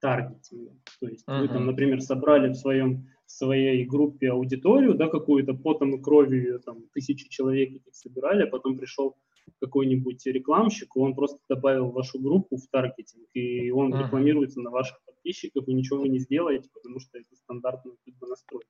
[0.00, 0.72] таргетинга.
[1.00, 1.40] То есть uh-huh.
[1.40, 6.60] вы там, например, собрали в своем в своей группе аудиторию, да, какую-то потом и кровью
[6.60, 9.16] там тысячи человек этих собирали, а потом пришел
[9.60, 14.04] какой-нибудь рекламщик, он просто добавил вашу группу в таргетинг, и он uh-huh.
[14.04, 18.26] рекламируется на ваших подписчиков, и ничего вы не сделаете, потому что это стандартные как бы,
[18.26, 18.68] настройки.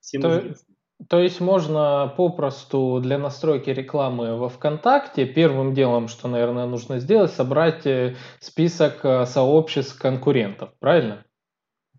[0.00, 0.38] Всем То...
[0.38, 0.74] известно.
[1.08, 7.32] То есть можно попросту для настройки рекламы во ВКонтакте первым делом, что, наверное, нужно сделать,
[7.32, 11.24] собрать э, список э, сообществ конкурентов, правильно?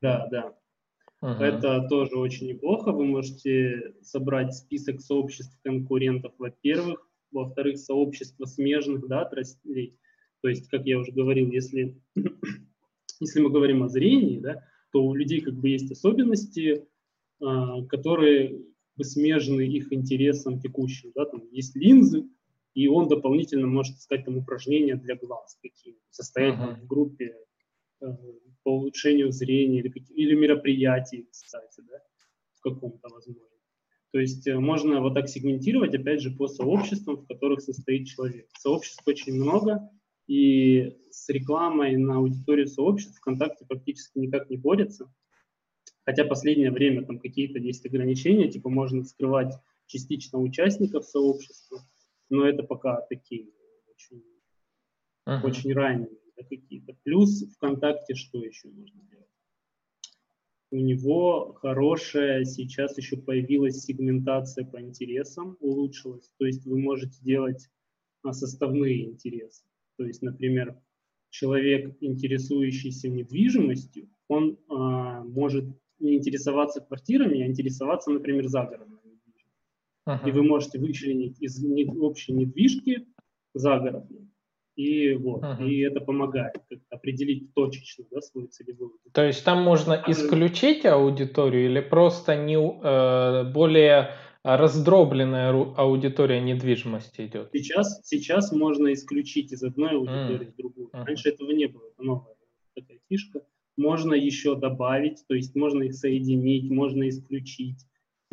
[0.02, 0.54] Да, да.
[1.22, 1.44] Угу.
[1.44, 2.92] Это тоже очень неплохо.
[2.92, 7.08] Вы можете собрать список сообществ конкурентов, во-первых.
[7.32, 9.98] Во-вторых, сообщества смежных да, отраслей.
[10.42, 12.00] То есть, как я уже говорил, если,
[13.20, 16.86] если мы говорим о зрении, да, то у людей как бы есть особенности,
[17.42, 17.84] а,
[18.96, 21.12] которые смежны их интересам текущим.
[21.16, 21.26] Да?
[21.26, 22.28] Там есть линзы,
[22.74, 26.82] и он дополнительно может искать там упражнения для глаз какие состоять uh-huh.
[26.82, 27.36] в группе
[28.02, 28.06] э,
[28.64, 32.00] по улучшению зрения или, или мероприятий, кстати, да,
[32.56, 33.48] в каком-то возможно.
[34.12, 38.48] То есть э, можно вот так сегментировать, опять же, по сообществам, в которых состоит человек.
[38.58, 39.90] Сообществ очень много,
[40.28, 45.12] и с рекламой на аудиторию сообществ ВКонтакте практически никак не борется.
[46.06, 49.54] Хотя последнее время там какие-то есть ограничения, типа можно скрывать
[49.88, 51.82] частично участников сообщества,
[52.30, 53.50] но это пока такие
[53.88, 54.24] очень,
[55.28, 55.44] uh-huh.
[55.44, 56.94] очень ранние да, какие-то.
[57.04, 59.28] Плюс ВКонтакте что еще можно делать?
[60.72, 66.32] У него хорошая сейчас еще появилась сегментация по интересам, улучшилась.
[66.38, 67.70] То есть вы можете делать
[68.24, 69.64] а, составные интересы.
[69.98, 70.82] То есть, например,
[71.30, 75.66] человек, интересующийся недвижимостью, он а, может
[76.04, 79.00] не интересоваться квартирами, а интересоваться, например, недвижимостью.
[80.08, 80.28] Uh-huh.
[80.28, 81.64] И вы можете вычленить из
[82.02, 83.08] общей недвижки
[83.54, 84.28] загородной
[84.76, 85.66] И вот, uh-huh.
[85.66, 86.56] и это помогает
[86.90, 89.00] определить точечно да, свою целевую.
[89.14, 94.10] То есть там можно исключить аудиторию или просто не, э, более
[94.44, 97.50] раздробленная аудитория недвижимости идет?
[97.54, 100.52] Сейчас, сейчас можно исключить из одной аудитории mm.
[100.52, 100.88] в другую.
[100.88, 101.06] Uh-huh.
[101.06, 102.36] Раньше этого не было, это новая
[102.76, 103.42] такая фишка.
[103.78, 107.80] Можно еще добавить, то есть можно их соединить, можно исключить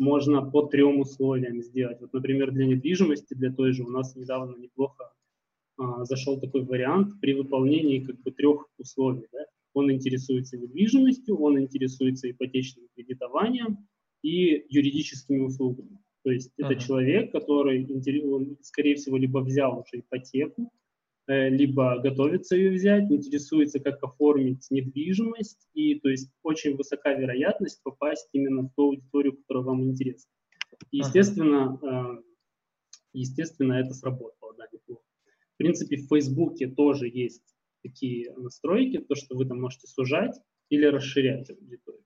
[0.01, 2.01] можно по трем условиям сделать.
[2.01, 5.13] Вот, например, для недвижимости, для той же, у нас недавно неплохо
[5.77, 9.27] а, зашел такой вариант при выполнении как бы трех условий.
[9.31, 9.45] Да?
[9.73, 13.87] Он интересуется недвижимостью, он интересуется ипотечным кредитованием
[14.23, 15.99] и юридическими услугами.
[16.23, 16.65] То есть uh-huh.
[16.65, 17.87] это человек, который,
[18.63, 20.71] скорее всего, либо взял уже ипотеку,
[21.49, 28.27] либо готовится ее взять, интересуется, как оформить недвижимость, и то есть очень высока вероятность попасть
[28.33, 30.29] именно в ту аудиторию, которая вам интересна.
[30.89, 32.21] И, естественно, э,
[33.13, 35.03] естественно, это сработало, да, неплохо.
[35.53, 37.43] В принципе, в Фейсбуке тоже есть
[37.83, 40.35] такие настройки, то, что вы там можете сужать
[40.69, 42.05] или расширять аудиторию.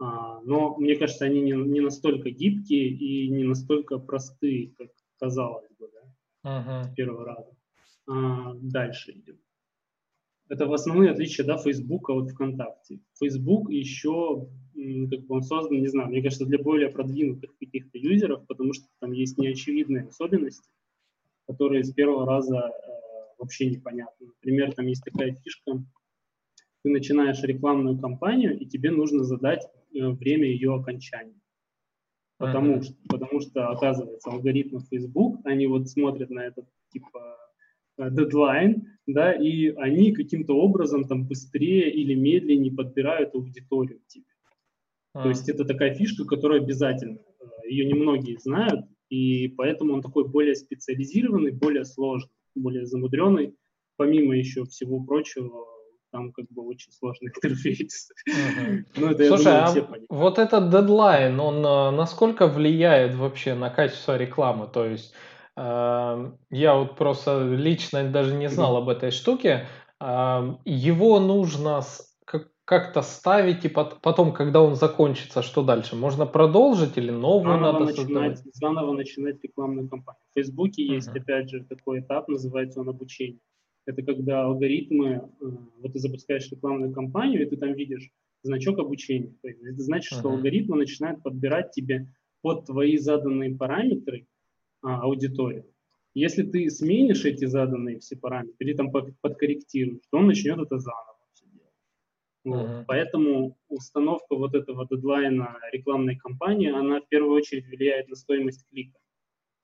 [0.00, 5.70] А, но мне кажется, они не, не настолько гибкие и не настолько простые, как казалось
[5.78, 6.84] бы, да, uh-huh.
[6.84, 7.57] с первого раза.
[8.08, 9.38] А, дальше идем.
[10.48, 13.00] Это в основные отличия да, Facebook от ВКонтакте.
[13.20, 18.46] Facebook еще, как бы он создан, не знаю, мне кажется, для более продвинутых каких-то юзеров,
[18.46, 20.70] потому что там есть неочевидные особенности,
[21.46, 22.70] которые с первого раза э,
[23.38, 24.28] вообще непонятны.
[24.28, 25.84] Например, там есть такая фишка,
[26.82, 31.40] ты начинаешь рекламную кампанию, и тебе нужно задать э, время ее окончания.
[32.38, 32.82] Потому, uh-huh.
[32.82, 37.36] что, потому что, оказывается, алгоритмы Facebook, они вот смотрят на этот, типа,
[37.98, 44.24] дедлайн, да, и они каким-то образом там быстрее или медленнее подбирают аудиторию тебе.
[45.14, 45.22] А.
[45.22, 47.18] То есть это такая фишка, которая обязательно.
[47.40, 53.54] Э, Ее немногие знают, и поэтому он такой более специализированный, более сложный, более замудренный.
[53.96, 55.66] Помимо еще всего прочего,
[56.12, 58.10] там как бы очень сложный интерфейс.
[58.96, 64.16] Ну, это, Слушай, думаю, а вот этот дедлайн, он э, насколько влияет вообще на качество
[64.16, 64.68] рекламы?
[64.72, 65.14] То есть
[65.58, 69.66] я вот просто лично даже не знал об этой штуке.
[70.00, 71.82] Его нужно
[72.68, 75.96] как-то ставить, и потом, когда он закончится, что дальше?
[75.96, 78.42] Можно продолжить или новую заново надо начинать, создавать?
[78.52, 80.20] Заново начинать рекламную кампанию.
[80.32, 80.94] В Фейсбуке uh-huh.
[80.96, 83.40] есть, опять же, такой этап, называется он обучение.
[83.86, 85.46] Это когда алгоритмы, э,
[85.80, 88.10] вот ты запускаешь рекламную кампанию, и ты там видишь
[88.42, 89.32] значок обучения.
[89.42, 90.18] Это значит, uh-huh.
[90.18, 94.26] что алгоритмы начинают подбирать тебе под твои заданные параметры
[94.82, 95.64] а, аудиторию.
[96.14, 101.18] Если ты сменишь эти заданные все параметры или там подкорректируешь, то он начнет это заново
[101.32, 101.72] все делать.
[102.44, 102.68] Вот.
[102.68, 102.84] Uh-huh.
[102.86, 108.98] Поэтому установка вот этого дедлайна рекламной кампании, она в первую очередь влияет на стоимость клика.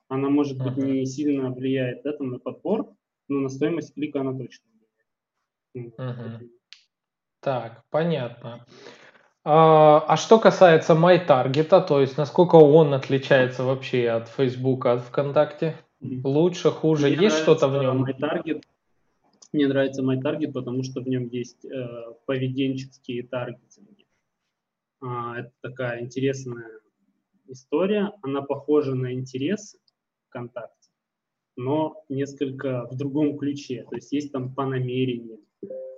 [0.09, 0.75] Она, может uh-huh.
[0.75, 2.95] быть, не сильно влияет да, там, на подбор,
[3.29, 4.69] но на стоимость клика она точно
[5.75, 5.99] влияет.
[5.99, 6.49] Uh-huh.
[7.41, 8.65] Так, понятно.
[9.45, 15.77] А, а что касается MyTarget, то есть насколько он отличается вообще от Facebook, от ВКонтакте?
[16.01, 17.09] Лучше, хуже?
[17.09, 18.05] Мне есть что-то в нем?
[18.05, 18.63] MyTarget.
[19.53, 21.87] Мне нравится MyTarget, потому что в нем есть э,
[22.27, 24.07] поведенческие таргетинги.
[25.03, 26.81] А, это такая интересная
[27.47, 28.13] история.
[28.23, 29.79] Она похожа на интересы
[30.29, 30.91] ВКонтакте,
[31.57, 33.85] но несколько в другом ключе.
[33.91, 35.41] То есть есть там по намерениям.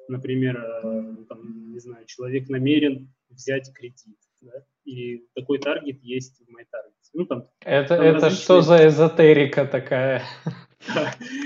[0.09, 4.16] Например, э, там, не знаю, человек намерен взять кредит.
[4.40, 4.64] Да?
[4.85, 6.92] И такой таргет есть в MyTarget.
[7.14, 8.42] Ну, там, это там это различные...
[8.42, 10.23] что за эзотерика такая?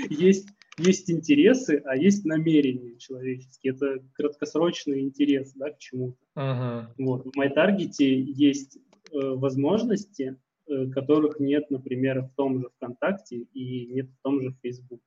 [0.09, 3.73] есть, есть интересы, а есть намерения человеческие.
[3.73, 6.17] Это краткосрочный интерес да, к чему-то.
[6.37, 6.87] Uh-huh.
[6.97, 7.25] Вот.
[7.25, 14.09] В MyTarget есть э, возможности, э, которых нет, например, в том же ВКонтакте и нет
[14.09, 15.03] в том же Фейсбуке.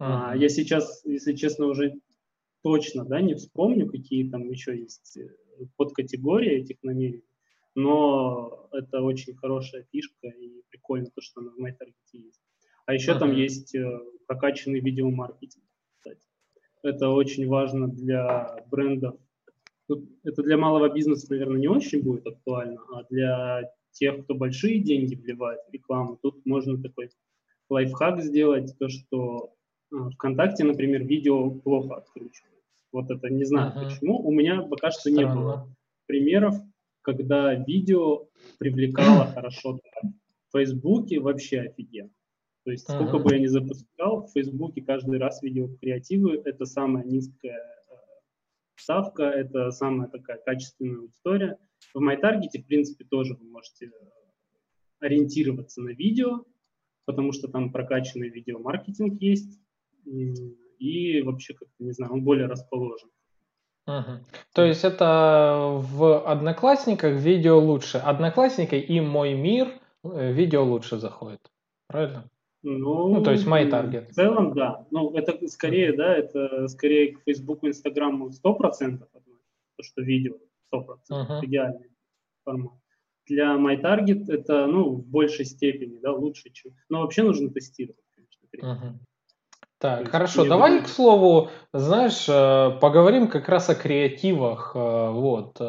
[0.00, 0.30] Uh-huh.
[0.30, 1.94] А, я сейчас, если честно, уже
[2.66, 5.28] точно да, не вспомню, какие там еще есть э,
[5.76, 7.22] подкатегории этих намерений,
[7.76, 12.42] но это очень хорошая фишка и прикольно то, что она в MyTarget есть.
[12.84, 13.18] А еще uh-huh.
[13.20, 15.64] там есть э, прокачанный видеомаркетинг,
[15.96, 16.26] кстати.
[16.82, 19.14] Это очень важно для брендов.
[19.86, 24.80] Тут, это для малого бизнеса, наверное, не очень будет актуально, а для тех, кто большие
[24.80, 27.10] деньги вливает в рекламу, тут можно такой
[27.70, 29.54] лайфхак сделать, то, что
[29.92, 32.55] э, ВКонтакте, например, видео плохо откручивает.
[32.96, 33.84] Вот это не знаю uh-huh.
[33.84, 34.26] почему.
[34.26, 35.18] У меня пока что Странно.
[35.18, 36.54] не было примеров,
[37.02, 38.28] когда видео
[38.58, 39.78] привлекало хорошо.
[40.48, 42.08] В Фейсбуке вообще офигенно.
[42.64, 42.94] То есть uh-huh.
[42.94, 47.94] сколько бы я ни запускал, в Фейсбуке каждый раз видео креативы это самая низкая э,
[48.76, 51.58] ставка, это самая такая качественная аудитория.
[51.92, 53.90] В MyTarget, в принципе, тоже вы можете
[55.00, 56.46] ориентироваться на видео,
[57.04, 59.60] потому что там прокачанный видеомаркетинг есть,
[60.78, 63.08] и вообще, как не знаю, он более расположен.
[63.86, 64.24] Угу.
[64.52, 67.98] То есть это в Одноклассниках видео лучше.
[67.98, 69.68] Одноклассники и Мой мир
[70.02, 71.40] э, видео лучше заходит.
[71.86, 72.28] Правильно?
[72.62, 74.08] Ну, ну, то есть My Target.
[74.10, 74.84] В целом, да.
[74.90, 79.04] Ну, это скорее, да, это скорее к Facebook, Инстаграму 100% относится,
[79.76, 80.34] то, что видео
[80.74, 81.44] 100%, uh-huh.
[81.44, 81.90] идеальный
[82.44, 82.74] формат.
[83.26, 86.72] Для My Target это, ну, в большей степени, да, лучше, чем...
[86.88, 88.48] Но вообще нужно тестировать, конечно.
[88.56, 88.94] Uh-huh.
[89.78, 94.72] Так, хорошо, давай, к слову, знаешь, э, поговорим как раз о креативах.
[94.74, 95.60] Э, вот.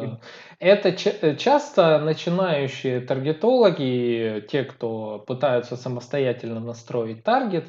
[0.58, 7.66] Это э, часто начинающие таргетологи, те, кто пытаются самостоятельно настроить таргет,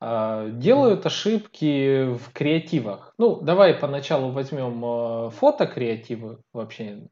[0.00, 3.12] делают ошибки в креативах.
[3.18, 7.08] Ну, давай поначалу возьмем фото-креативы вообще.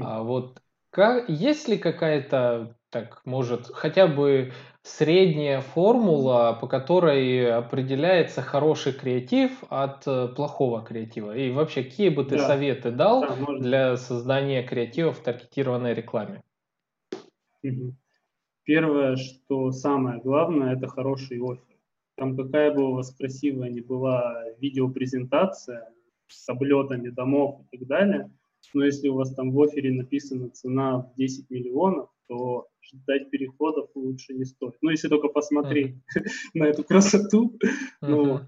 [0.00, 0.58] А вот
[0.88, 4.52] как, есть ли какая-то, так, может, хотя бы
[4.82, 11.34] средняя формула, по которой определяется хороший креатив от э, плохого креатива?
[11.34, 12.46] И вообще, какие бы ты да.
[12.46, 16.42] советы дал да, для создания креатива в таргетированной рекламе?
[18.64, 21.78] Первое, что самое главное, это хороший офер.
[22.16, 25.88] Там какая бы у вас красивая ни была видеопрезентация
[26.28, 28.30] с облетами домов и так далее,
[28.74, 33.90] но если у вас там в офере написана цена в 10 миллионов, то ждать переходов
[33.94, 34.74] лучше не стоит.
[34.80, 36.24] Ну, если только посмотреть uh-huh.
[36.54, 37.58] на эту красоту.
[37.64, 38.08] Uh-huh.
[38.08, 38.40] Ну,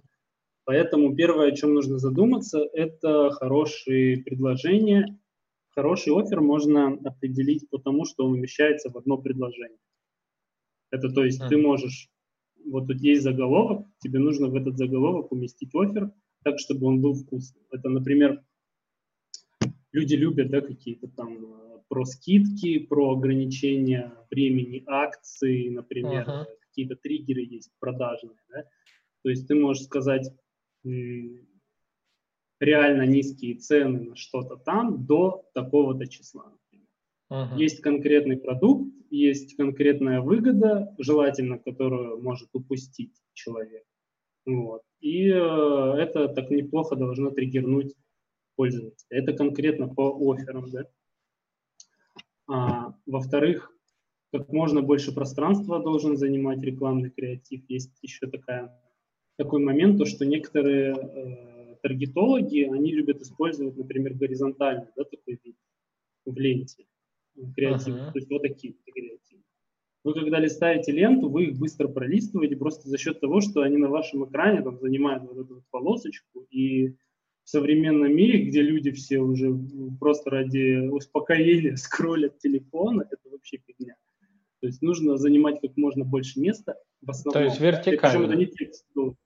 [0.64, 5.18] поэтому первое, о чем нужно задуматься, это хорошие предложения.
[5.70, 9.78] Хороший офер можно определить потому, что он умещается в одно предложение.
[10.90, 11.48] Это то есть uh-huh.
[11.48, 12.08] ты можешь,
[12.64, 16.12] вот тут есть заголовок, тебе нужно в этот заголовок уместить офер
[16.44, 17.62] так, чтобы он был вкусный.
[17.70, 18.44] Это, например,
[19.92, 21.38] люди любят да, какие-то там
[21.94, 26.46] про скидки, про ограничение времени акций, например, uh-huh.
[26.68, 28.36] какие-то триггеры есть продажные.
[28.48, 28.64] Да?
[29.22, 30.28] То есть ты можешь сказать
[32.60, 36.52] реально низкие цены на что-то там до такого-то числа.
[37.30, 37.56] Uh-huh.
[37.56, 43.84] Есть конкретный продукт, есть конкретная выгода, желательно, которую может упустить человек.
[44.46, 44.82] Вот.
[44.98, 47.94] И э, это так неплохо должно триггернуть
[48.56, 49.06] пользователя.
[49.10, 50.70] Это конкретно по офферам.
[50.72, 50.86] Да?
[52.46, 53.72] А, во-вторых,
[54.32, 57.62] как можно больше пространства должен занимать рекламный креатив.
[57.68, 58.76] Есть еще такая,
[59.36, 65.56] такой момент, то, что некоторые э, таргетологи, они любят использовать, например, горизонтальный да, такой вид
[66.24, 66.86] в ленте
[67.54, 67.94] креатив.
[67.94, 68.12] Uh-huh.
[68.12, 69.42] То есть вот такие креативы.
[70.04, 73.88] Вы когда листаете ленту, вы их быстро пролистываете просто за счет того, что они на
[73.88, 76.96] вашем экране там занимают вот эту вот полосочку, и
[77.44, 79.54] в современном мире, где люди все уже
[80.00, 83.94] просто ради успокоения скроллят телефон, это вообще фигня.
[84.60, 87.42] То есть нужно занимать как можно больше места в основном.
[87.42, 88.26] То есть вертикально.
[88.26, 89.18] Это не текст должен.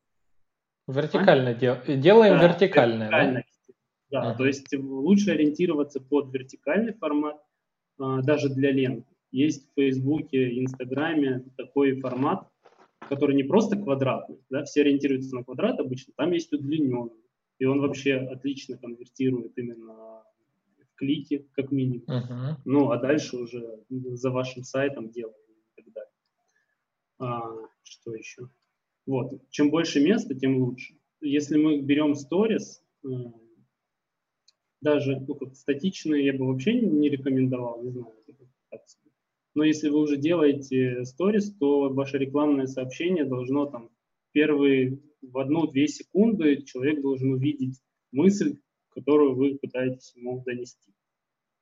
[0.89, 1.55] Вертикально а?
[1.55, 1.77] дел...
[1.87, 3.03] делаем да, вертикально.
[3.05, 3.45] вертикально.
[4.11, 4.37] Да, да uh-huh.
[4.39, 7.37] то есть лучше ориентироваться под вертикальный формат,
[7.99, 9.07] а, даже для лент.
[9.31, 12.49] Есть в Фейсбуке, Инстаграме такой формат,
[13.09, 17.13] который не просто квадратный, да, все ориентируются на квадрат обычно, там есть удлиненный
[17.59, 20.23] и он вообще отлично конвертирует именно
[20.79, 22.05] в клики, как минимум.
[22.07, 22.55] Uh-huh.
[22.65, 25.37] Ну, а дальше уже за вашим сайтом делаем
[25.77, 26.13] и так далее.
[27.19, 27.51] А,
[27.83, 28.49] что еще?
[29.07, 30.95] Вот, чем больше места, тем лучше.
[31.21, 33.09] Если мы берем сторис, э,
[34.81, 38.15] даже ну, как статичные я бы вообще не рекомендовал, не знаю,
[39.59, 43.91] но если вы уже делаете сторис, то ваше рекламное сообщение должно там
[44.31, 47.81] первые в одну-две секунды человек должен увидеть
[48.13, 48.59] мысль,
[48.91, 50.93] которую вы пытаетесь ему донести.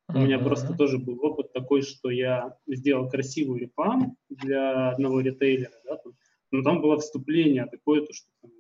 [0.09, 5.73] У меня просто тоже был опыт такой, что я сделал красивую рекламу для одного ритейлера,
[5.85, 6.13] да, там,
[6.53, 8.53] но там было вступление такое, то, что там,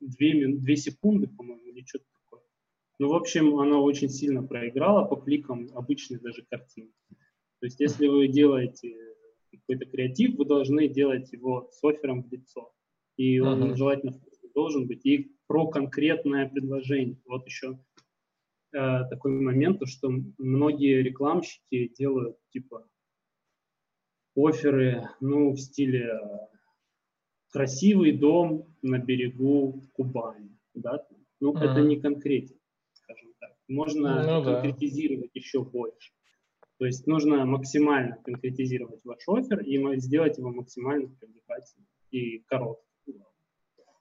[0.00, 2.42] две, две секунды, по-моему, или что-то такое.
[2.98, 6.90] Ну, в общем, оно очень сильно проиграло по кликам обычной даже картины.
[7.60, 8.94] То есть, если вы делаете
[9.50, 12.72] какой-то креатив, вы должны делать его с оффером в лицо
[13.16, 13.76] и он uh-huh.
[13.76, 14.12] желательно
[14.54, 17.18] должен быть, и про конкретное предложение.
[17.26, 17.78] Вот еще
[18.72, 22.86] э, такой момент, то, что многие рекламщики делают типа
[24.34, 26.18] оферы, ну, в стиле э,
[27.50, 31.06] красивый дом на берегу Кубани, да,
[31.40, 31.60] ну, uh-huh.
[31.60, 32.56] это не конкретно,
[32.92, 33.54] скажем так.
[33.68, 35.40] Можно ну, конкретизировать да.
[35.40, 36.12] еще больше.
[36.78, 42.91] То есть нужно максимально конкретизировать ваш офер и сделать его максимально привлекательным и коротким.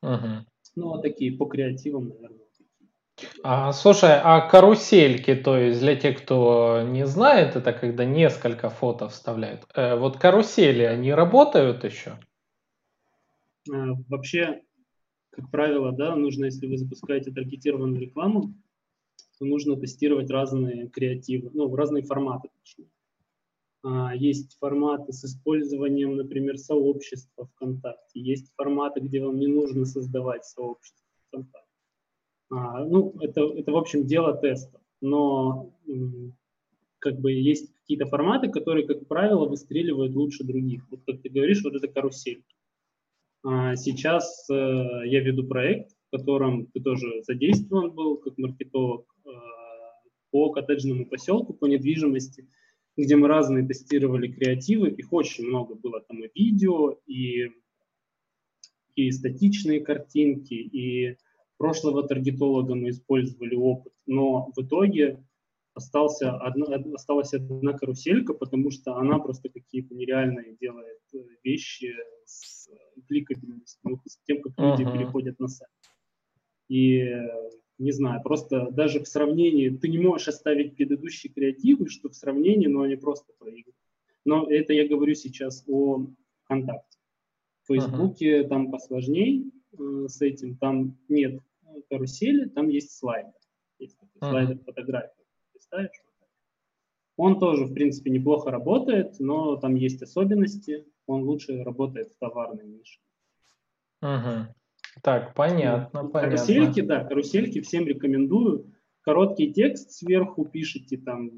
[0.01, 0.45] Угу.
[0.75, 2.39] Ну, а такие по креативам, наверное.
[3.43, 9.09] А, слушай, а карусельки, то есть для тех, кто не знает, это когда несколько фото
[9.09, 9.65] вставляют.
[9.75, 12.17] Э, вот карусели, они работают еще?
[13.71, 14.61] Э, вообще,
[15.31, 18.53] как правило, да, нужно, если вы запускаете таргетированную рекламу,
[19.37, 22.89] то нужно тестировать разные креативы, ну, разные форматы, точнее.
[23.83, 30.45] А, есть форматы с использованием, например, сообщества ВКонтакте, есть форматы, где вам не нужно создавать
[30.45, 31.67] сообщество ВКонтакте.
[32.51, 34.79] А, ну, это, это, в общем, дело теста.
[35.01, 35.73] Но
[36.99, 40.85] как бы есть какие-то форматы, которые, как правило, выстреливают лучше других.
[40.91, 42.43] Вот как ты говоришь, вот это карусель.
[43.43, 49.07] А, сейчас э, я веду проект, в котором ты тоже задействован был как маркетолог
[50.29, 52.47] по коттеджному поселку, по недвижимости,
[52.97, 54.89] где мы разные тестировали креативы.
[54.89, 56.01] Их очень много было.
[56.01, 57.51] Там и видео, и,
[58.95, 61.17] и статичные картинки, и
[61.57, 63.93] прошлого таргетолога мы использовали опыт.
[64.05, 65.23] Но в итоге
[65.73, 71.93] остался одна, осталась одна каруселька, потому что она просто какие-то нереальные делает э, вещи
[72.25, 72.69] с
[73.07, 74.93] кликабельностью, ну, с тем, как люди uh-huh.
[74.93, 75.71] переходят на сайт.
[76.67, 76.99] И
[77.81, 82.67] не знаю, просто даже в сравнении, ты не можешь оставить предыдущие креативы, что в сравнении,
[82.67, 83.75] но они просто проигрывают.
[84.23, 86.07] Но это я говорю сейчас о
[86.43, 86.99] ВКонтакте.
[87.63, 88.47] В Фейсбуке uh-huh.
[88.47, 91.41] там посложнее э, с этим, там нет
[91.89, 93.33] карусели, там есть слайдер.
[93.79, 94.31] Есть такой uh-huh.
[94.31, 95.21] слайдер фотографии
[95.71, 96.03] ставишь.
[97.17, 100.85] Он тоже, в принципе, неплохо работает, но там есть особенности.
[101.05, 102.99] Он лучше работает в товарной нише.
[104.01, 104.53] Угу.
[105.03, 106.37] Так, понятно, понятно.
[106.37, 108.73] Карусельки, да, карусельки всем рекомендую.
[109.01, 111.31] Короткий текст сверху пишите там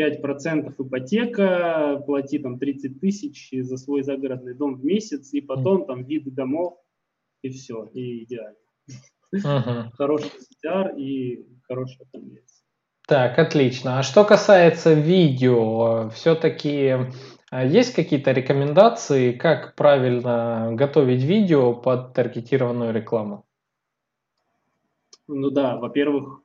[0.00, 5.86] 5% э, ипотека, плати там 30 тысяч за свой загородный дом в месяц, и потом
[5.86, 6.78] там виды домов,
[7.42, 8.56] и все, и идеально.
[9.34, 9.90] Uh-huh.
[9.94, 12.64] Хороший CTR и хорошая конверсия.
[13.06, 13.98] Так, отлично.
[13.98, 16.96] А что касается видео, все-таки
[17.62, 23.44] есть какие-то рекомендации, как правильно готовить видео под таргетированную рекламу?
[25.28, 26.42] Ну да, во-первых,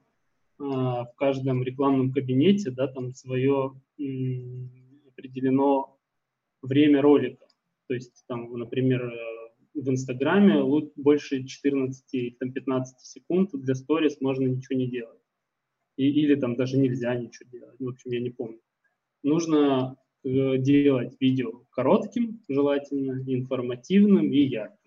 [0.60, 3.74] а, в каждом рекламном кабинете, да, там свое
[5.07, 5.97] определено
[6.62, 7.45] время ролика.
[7.88, 9.12] То есть там, например,
[9.74, 10.62] в Инстаграме
[10.95, 15.20] больше 14-15 секунд для сторис можно ничего не делать
[15.99, 17.76] и, или там даже нельзя ничего делать.
[17.78, 18.62] В общем, я не помню.
[19.22, 24.78] Нужно делать видео коротким, желательно, информативным и ярким.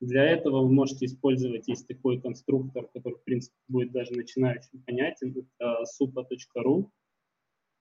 [0.00, 5.34] Для этого вы можете использовать, есть такой конструктор, который, в принципе, будет даже начинающим понятен,
[5.58, 6.90] это supa.ru.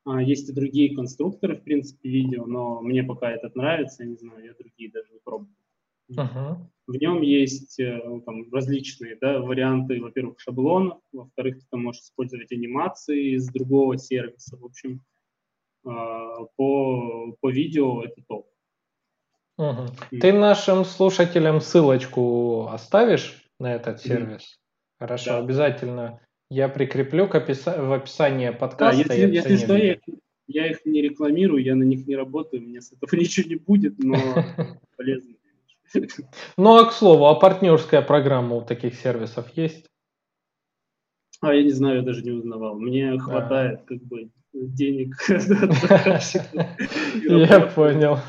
[0.06, 4.18] А, есть и другие конструкторы, в принципе, видео, но мне пока этот нравится, я не
[4.18, 5.50] знаю, я другие даже не пробовал.
[6.12, 6.58] Uh-huh.
[6.86, 12.02] В нем есть э, ну, там, различные да, варианты, во-первых, шаблонов, во-вторых, ты там можешь
[12.02, 14.58] использовать анимации из другого сервиса.
[14.58, 15.02] В общем,
[15.84, 18.48] по, по видео это топ.
[19.58, 20.20] Угу.
[20.20, 24.42] Ты нашим слушателям ссылочку оставишь на этот сервис?
[24.42, 25.00] Mm.
[25.00, 25.38] Хорошо, да.
[25.40, 26.20] обязательно.
[26.50, 27.82] Я прикреплю к описа...
[27.82, 29.08] в описании подкаста.
[29.08, 29.98] Да, если, если что, я,
[30.48, 33.56] я их не рекламирую, я на них не работаю, у меня с этого ничего не
[33.56, 34.16] будет, но
[34.98, 35.36] полезно.
[36.58, 39.86] Ну, а к слову, а партнерская программа у таких сервисов есть?
[41.42, 42.80] А я не знаю, я даже не узнавал.
[42.80, 45.16] Мне хватает как бы денег.
[47.28, 48.20] Я понял.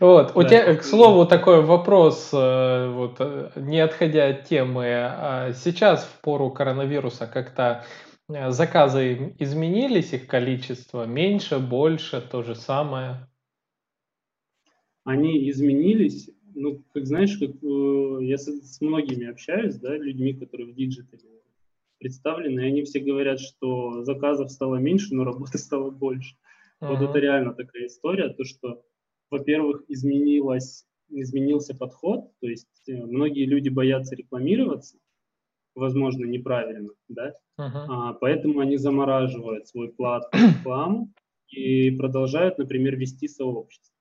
[0.00, 5.52] Вот, у тебя, к слову, такой вопрос, э, вот, э, не отходя от темы, а
[5.54, 7.84] сейчас в пору коронавируса как-то
[8.28, 13.28] э, заказы изменились, их количество меньше, больше, то же самое?
[15.04, 17.50] они изменились, ну, как знаешь, как,
[18.22, 21.22] я с, с многими общаюсь, да, людьми, которые в диджитале
[22.04, 26.36] представлены, и они все говорят, что заказов стало меньше, но работы стало больше.
[26.82, 26.88] Uh-huh.
[26.88, 28.84] Вот это реально такая история, то, что,
[29.30, 34.98] во-первых, изменилось, изменился подход, то есть э, многие люди боятся рекламироваться,
[35.74, 37.86] возможно, неправильно, да, uh-huh.
[37.88, 41.10] а, поэтому они замораживают свой плат рекламу
[41.48, 43.94] и продолжают, например, вести сообщество.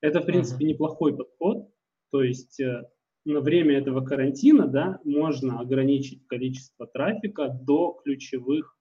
[0.00, 0.68] Это, в принципе, uh-huh.
[0.68, 1.68] неплохой подход.
[2.10, 2.82] То есть э,
[3.24, 8.76] на время этого карантина да, можно ограничить количество трафика до ключевых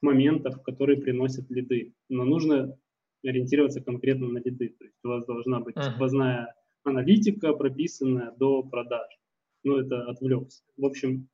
[0.00, 1.94] моментов, которые приносят лиды.
[2.08, 2.76] Но нужно
[3.24, 4.74] ориентироваться конкретно на лиды.
[4.78, 5.94] То есть у вас должна быть uh-huh.
[5.94, 6.54] сквозная
[6.84, 9.08] аналитика, прописанная до продаж.
[9.64, 10.62] Ну, это отвлекся.
[10.76, 11.28] В общем,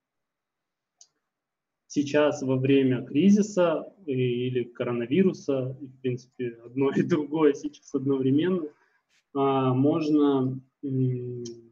[1.87, 8.69] сейчас во время кризиса или коронавируса, в принципе, одно и другое сейчас одновременно–
[9.35, 10.61] можно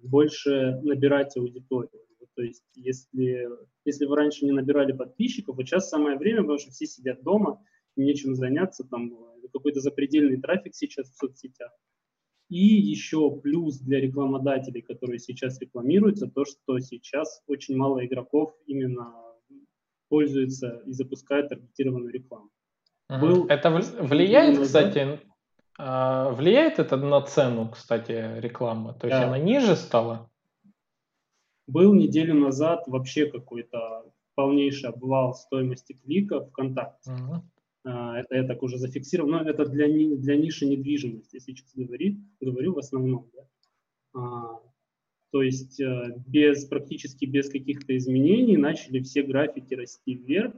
[0.02, 2.02] больше набирать аудиторию.
[2.34, 3.48] То есть, если,
[3.84, 7.62] если вы раньше не набирали подписчиков, вот сейчас самое время, потому что все сидят дома,
[7.94, 9.12] нечем заняться, там
[9.52, 11.70] какой-то запредельный трафик сейчас в соцсетях.
[12.48, 19.14] И еще плюс для рекламодателей, которые сейчас рекламируются, то, что сейчас очень мало игроков именно
[20.08, 22.50] пользуются и запускают таргетированную рекламу.
[23.08, 25.20] Был это влияет, кстати,
[25.78, 28.94] а, влияет это на цену, кстати, рекламы?
[28.94, 29.28] То есть да.
[29.28, 30.30] она ниже стала?
[31.66, 34.04] Был неделю назад вообще какой-то
[34.34, 37.10] полнейший обвал стоимости клика ВКонтакте.
[37.10, 37.42] Uh-huh.
[37.84, 39.30] Это я так уже зафиксировал.
[39.30, 43.28] Но это для, для ниши недвижимости, если сейчас говорить, говорю в основном.
[43.34, 43.42] Да?
[44.14, 44.60] А,
[45.30, 50.54] то есть э, без, практически без каких-то изменений начали все графики расти вверх.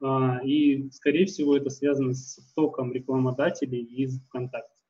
[0.00, 4.82] А, и, скорее всего, это связано с током рекламодателей из ВКонтакте.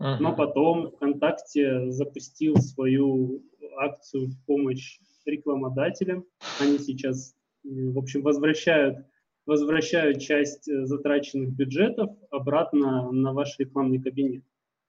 [0.00, 0.16] Uh-huh.
[0.20, 3.42] Но потом ВКонтакте запустил свою
[3.76, 6.24] акцию в помощь рекламодателям.
[6.60, 7.34] Они сейчас,
[7.64, 9.06] в общем, возвращают,
[9.46, 14.44] возвращают часть э, затраченных бюджетов обратно на ваш рекламный кабинет.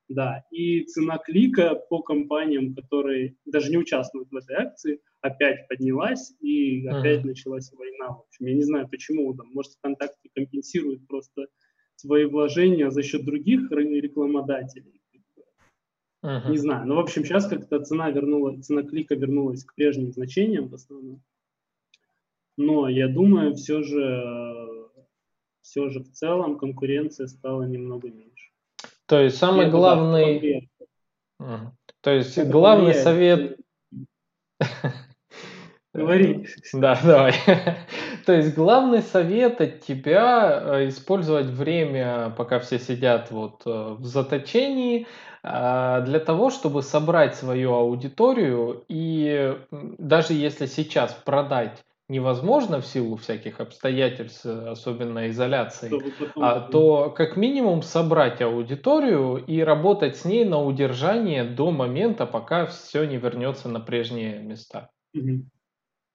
[0.09, 6.33] Да, и цена клика по компаниям, которые даже не участвуют в этой акции, опять поднялась,
[6.41, 7.27] и опять uh-huh.
[7.27, 8.07] началась война.
[8.07, 11.45] В общем, я не знаю, почему, там, может, ВКонтакте компенсирует просто
[11.95, 14.99] свои вложения за счет других рекламодателей.
[16.25, 16.49] Uh-huh.
[16.49, 16.87] Не знаю.
[16.87, 21.21] Но, в общем, сейчас как-то цена вернула, цена клика вернулась к прежним значениям в основном.
[22.57, 24.89] Но я думаю, все же,
[25.61, 28.38] все же в целом конкуренция стала немного меньше.
[29.09, 30.69] То есть самый и главный...
[31.41, 31.71] Uh-huh.
[32.01, 33.57] То есть это главный совет...
[35.93, 36.47] Говори.
[36.73, 37.33] Да, давай.
[38.27, 44.05] То есть главный совет от тебя э, использовать время, пока все сидят вот э, в
[44.05, 45.07] заточении,
[45.41, 53.15] а, для того, чтобы собрать свою аудиторию и даже если сейчас продать невозможно в силу
[53.15, 55.91] всяких обстоятельств, особенно изоляции,
[56.35, 62.65] а, то как минимум собрать аудиторию и работать с ней на удержание до момента, пока
[62.65, 64.89] все не вернется на прежние места.
[65.13, 65.45] Угу.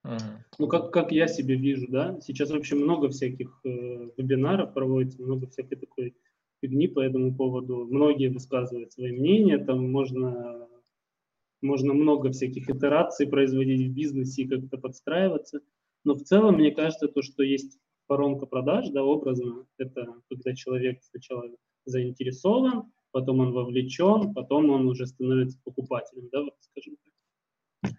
[0.04, 0.18] Угу.
[0.58, 3.68] Ну, как, как я себе вижу, да, сейчас вообще много всяких э,
[4.18, 6.14] вебинаров проводится, много всякой такой
[6.60, 7.86] фигни по этому поводу.
[7.86, 10.68] Многие высказывают свои мнения, там можно,
[11.62, 15.60] можно много всяких итераций производить в бизнесе и как-то подстраиваться.
[16.04, 17.78] Но в целом, мне кажется, то, что есть
[18.08, 21.44] воронка продаж, да, образно, это когда человек сначала
[21.86, 27.94] заинтересован, потом он вовлечен, потом он уже становится покупателем, да, вот скажем так.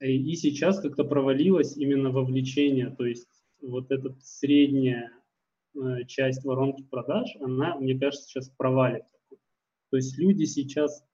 [0.00, 3.28] И сейчас как-то провалилось именно вовлечение, то есть
[3.60, 5.10] вот эта средняя
[5.74, 9.04] э, часть воронки продаж, она, мне кажется, сейчас провалит.
[9.90, 11.04] То есть люди сейчас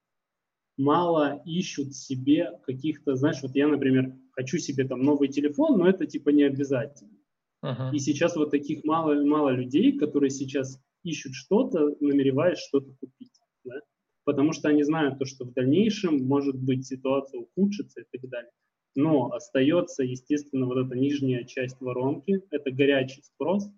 [0.77, 6.05] мало ищут себе каких-то, знаешь, вот я, например, хочу себе там новый телефон, но это
[6.05, 7.17] типа не обязательно.
[7.63, 7.93] Uh-huh.
[7.93, 13.31] И сейчас вот таких мало, мало людей, которые сейчас ищут что-то, намереваясь что-то купить.
[13.63, 13.79] Да?
[14.23, 18.51] Потому что они знают то, что в дальнейшем может быть ситуация ухудшится и так далее.
[18.95, 23.69] Но остается, естественно, вот эта нижняя часть воронки, это горячий спрос,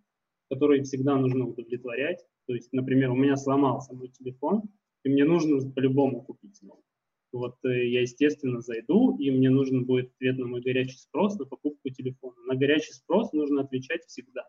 [0.49, 2.23] который всегда нужно удовлетворять.
[2.45, 4.63] То есть, например, у меня сломался мой телефон,
[5.03, 6.83] и мне нужно по-любому купить новый.
[7.31, 11.45] Вот э, я, естественно, зайду, и мне нужен будет ответ на мой горячий спрос на
[11.45, 12.35] покупку телефона.
[12.47, 14.43] На горячий спрос нужно отвечать всегда.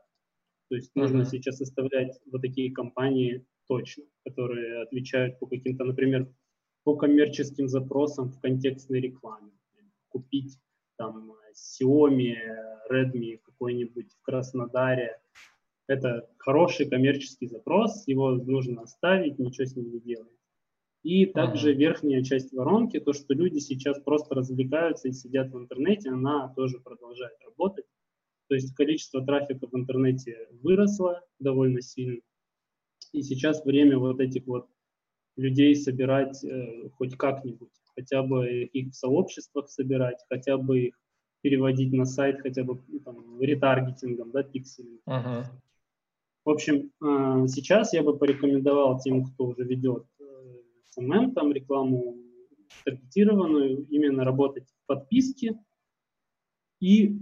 [0.69, 1.03] То есть uh-huh.
[1.03, 6.33] нужно сейчас оставлять вот такие компании точно, которые отвечают по каким-то, например,
[6.85, 9.53] по коммерческим запросам в контекстной рекламе
[10.09, 10.59] купить
[10.97, 12.35] там Xiaomi,
[12.91, 15.21] Redmi какой-нибудь в Краснодаре.
[15.87, 20.38] Это хороший коммерческий запрос, его нужно оставить, ничего с ним не делать.
[21.09, 21.79] И также ага.
[21.79, 26.81] верхняя часть воронки, то, что люди сейчас просто развлекаются и сидят в интернете, она тоже
[26.81, 27.87] продолжает работать.
[28.49, 32.21] То есть количество трафика в интернете выросло довольно сильно.
[33.13, 34.69] И сейчас время вот этих вот
[35.39, 41.01] людей собирать э, хоть как-нибудь хотя бы их в сообществах собирать, хотя бы их
[41.41, 45.01] переводить на сайт, хотя бы ну, там, ретаргетингом, да, пикселем.
[45.09, 45.45] Uh-huh.
[46.45, 50.05] В общем, э, сейчас я бы порекомендовал тем, кто уже ведет
[50.97, 52.17] SMM, э, там рекламу
[52.85, 55.59] таргетированную, именно работать в подписке
[56.81, 57.19] и,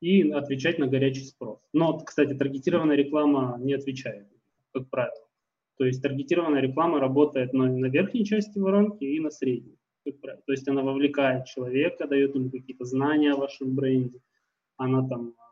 [0.00, 1.60] и отвечать на горячий спрос.
[1.72, 4.28] Но, кстати, таргетированная реклама не отвечает,
[4.72, 5.26] как правило.
[5.78, 9.78] То есть таргетированная реклама работает на, на верхней части воронки и на средней.
[10.04, 14.20] То есть она вовлекает человека, дает ему какие-то знания о вашем бренде,
[14.76, 15.42] она там а,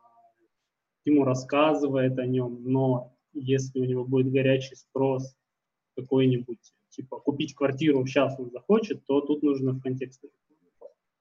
[1.03, 5.35] ему рассказывает о нем, но если у него будет горячий спрос
[5.95, 10.29] какой-нибудь, типа купить квартиру сейчас он захочет, то тут нужно в контексте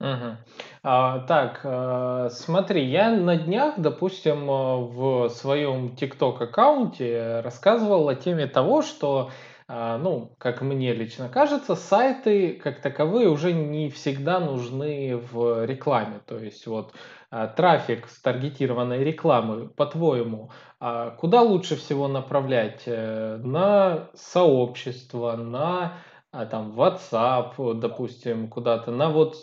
[0.00, 0.36] Угу.
[0.82, 8.14] А, так, э, смотри, я на днях, допустим, э, в своем TikTok аккаунте рассказывал о
[8.14, 9.30] теме того, что
[9.66, 16.20] ну, как мне лично кажется, сайты как таковые уже не всегда нужны в рекламе.
[16.26, 16.92] То есть вот
[17.36, 22.84] а, трафик с таргетированной рекламы, по-твоему, а, куда лучше всего направлять?
[22.86, 25.94] Э, на сообщество, на
[26.30, 29.42] там WhatsApp, допустим, куда-то, на вот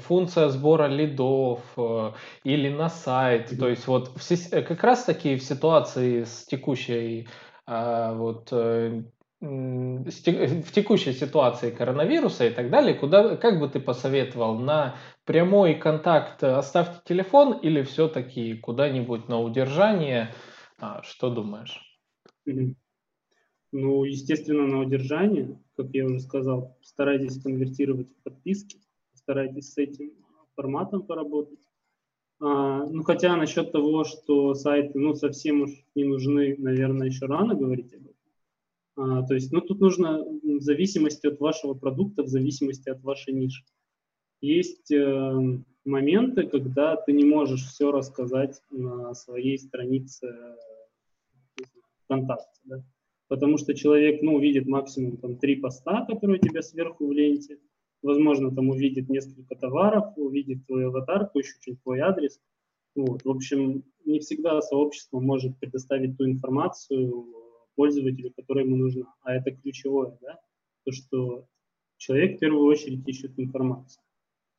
[0.00, 3.56] функция сбора лидов э, или на сайт.
[3.56, 4.10] То есть вот
[4.50, 7.28] как раз таки в ситуации с текущей
[7.66, 8.52] вот
[9.42, 16.44] в текущей ситуации коронавируса и так далее, куда, как бы ты посоветовал, на прямой контакт
[16.44, 20.32] оставьте телефон или все-таки куда-нибудь на удержание?
[20.78, 21.80] А, что думаешь?
[23.72, 28.78] Ну, естественно, на удержание, как я уже сказал, старайтесь конвертировать в подписки,
[29.14, 30.12] старайтесь с этим
[30.54, 31.66] форматом поработать.
[32.38, 37.54] А, ну, хотя насчет того, что сайты, ну, совсем уж не нужны, наверное, еще рано
[37.54, 38.11] говорить об этом.
[38.96, 43.32] А, то есть, ну, тут нужно в зависимости от вашего продукта, в зависимости от вашей
[43.32, 43.64] ниши.
[44.40, 51.62] Есть э, моменты, когда ты не можешь все рассказать на своей странице э,
[52.04, 52.84] ВКонтакте, да?
[53.28, 57.58] потому что человек, ну, увидит максимум там три поста, которые у тебя сверху в ленте,
[58.02, 62.40] возможно, там увидит несколько товаров, увидит твою аватарку, еще чуть твой адрес.
[62.94, 63.24] Вот.
[63.24, 67.26] В общем, не всегда сообщество может предоставить ту информацию,
[67.74, 69.14] пользователю, которая ему нужна.
[69.22, 70.38] А это ключевое, да,
[70.84, 71.46] то, что
[71.96, 74.02] человек в первую очередь ищет информацию.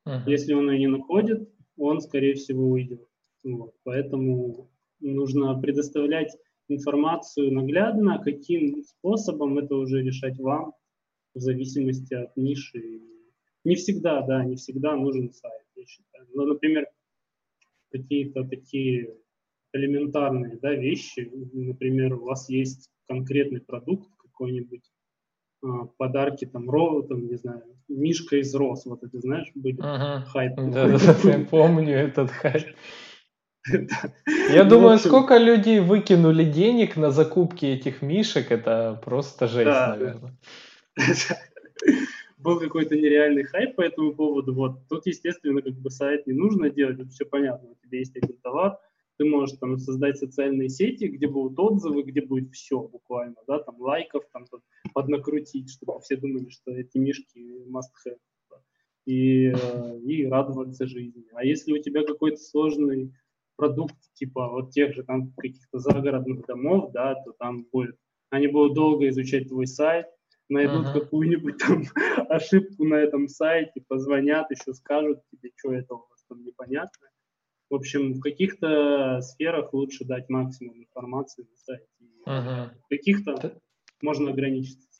[0.08, 0.22] Uh-huh.
[0.28, 3.08] Если он ее не находит, он, скорее всего, уйдет.
[3.44, 3.74] Вот.
[3.84, 6.36] Поэтому нужно предоставлять
[6.68, 10.74] информацию наглядно, каким способом это уже решать вам,
[11.34, 13.02] в зависимости от ниши.
[13.64, 16.28] Не всегда, да, не всегда нужен сайт, я считаю.
[16.34, 16.88] Но, например,
[17.92, 19.18] какие-то такие
[19.74, 24.92] элементарные да, вещи, например, у вас есть конкретный продукт какой-нибудь,
[25.64, 30.26] а, подарки там Ро, там, не знаю, Мишка из Рос, вот это знаешь, были ага.
[30.26, 30.54] хайп.
[30.58, 32.76] Да, да, я помню этот хайп.
[34.50, 40.38] Я думаю, сколько людей выкинули денег на закупки этих мишек, это просто жесть, наверное.
[42.38, 44.54] Был какой-то нереальный хайп по этому поводу.
[44.54, 47.70] Вот тут, естественно, как бы сайт не нужно делать, это все понятно.
[47.70, 48.80] У тебя есть один товар,
[49.18, 53.80] ты можешь там создать социальные сети, где будут отзывы, где будет все буквально, да, там
[53.80, 54.46] лайков, там
[54.94, 58.18] поднакрутить, чтобы все думали, что эти мишки must have,
[59.06, 61.26] и, э, и радоваться жизни.
[61.34, 63.14] А если у тебя какой-то сложный
[63.56, 67.98] продукт, типа вот тех же там каких-то загородных домов, да, то там будет,
[68.30, 70.08] они будут долго изучать твой сайт,
[70.50, 71.02] найдут uh-huh.
[71.02, 71.84] какую-нибудь там
[72.30, 77.08] ошибку на этом сайте, позвонят, еще скажут тебе, что это у вас там непонятно.
[77.74, 81.88] В общем, в каких-то сферах лучше дать максимум информации на сайте.
[82.24, 82.80] Угу.
[82.86, 83.60] В каких-то
[84.00, 84.93] можно ограничиться.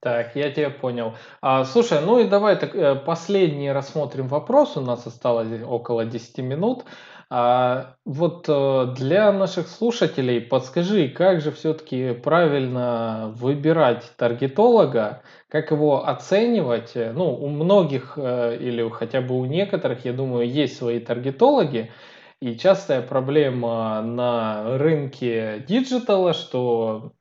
[0.00, 1.14] Так, я тебя понял.
[1.40, 4.76] А, слушай, ну и давай так, э, последний рассмотрим вопрос.
[4.76, 6.84] У нас осталось около 10 минут.
[7.30, 16.08] А вот э, для наших слушателей подскажи, как же все-таки правильно выбирать таргетолога, как его
[16.08, 16.92] оценивать?
[16.94, 21.92] Ну, у многих э, или хотя бы у некоторых, я думаю, есть свои таргетологи,
[22.40, 27.12] и частая проблема на рынке диджитала, что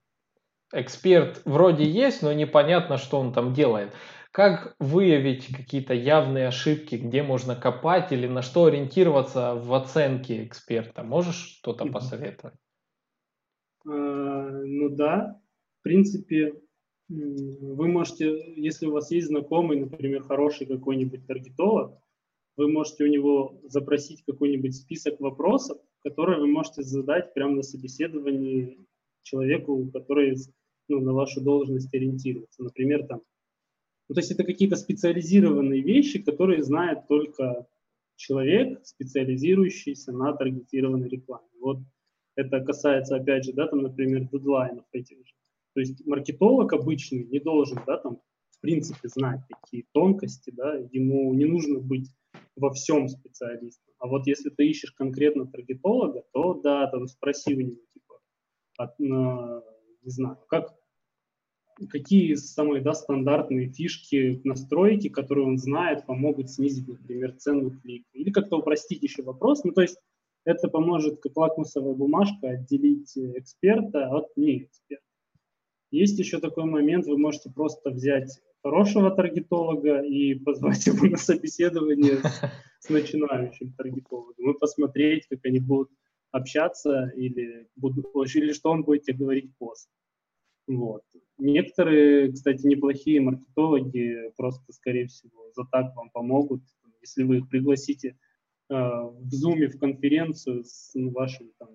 [0.73, 3.93] эксперт вроде есть, но непонятно, что он там делает.
[4.31, 11.03] Как выявить какие-то явные ошибки, где можно копать или на что ориентироваться в оценке эксперта?
[11.03, 12.55] Можешь что-то посоветовать?
[13.87, 15.39] А, ну да,
[15.79, 16.53] в принципе,
[17.09, 21.97] вы можете, если у вас есть знакомый, например, хороший какой-нибудь таргетолог,
[22.57, 28.85] вы можете у него запросить какой-нибудь список вопросов, которые вы можете задать прямо на собеседовании
[29.27, 30.37] человеку, который
[30.87, 32.63] ну, на вашу должность ориентируется.
[32.63, 33.21] Например, там,
[34.07, 37.67] ну, то есть это какие-то специализированные вещи, которые знает только
[38.15, 41.47] человек, специализирующийся на таргетированной рекламе.
[41.59, 41.79] Вот
[42.35, 45.33] это касается, опять же, да, там, например, дедлайнов этих же.
[45.73, 51.33] То есть маркетолог обычный не должен, да, там, в принципе, знать такие тонкости, да, ему
[51.33, 52.09] не нужно быть
[52.55, 53.93] во всем специалистом.
[53.99, 57.81] А вот если ты ищешь конкретно таргетолога, то да, там спроси у него,
[58.99, 60.73] не знаю, как
[61.89, 68.09] какие самые да, стандартные фишки настройки, которые он знает, помогут снизить, например, цену клика.
[68.13, 69.63] Или как-то упростить еще вопрос.
[69.63, 69.99] Ну, то есть
[70.43, 75.03] это поможет, как лакмусовая бумажка, отделить эксперта от неэксперта.
[75.91, 82.19] Есть еще такой момент, вы можете просто взять хорошего таргетолога и позвать его на собеседование
[82.79, 85.89] с начинающим таргетологом и посмотреть, как они будут
[86.31, 88.05] общаться или, будут,
[88.35, 89.91] или что он будет тебе говорить после.
[90.67, 91.03] Вот.
[91.37, 96.61] Некоторые, кстати, неплохие маркетологи просто, скорее всего, за так вам помогут,
[97.01, 98.17] если вы их пригласите
[98.69, 101.69] э, в Zoom, в конференцию с вашим там,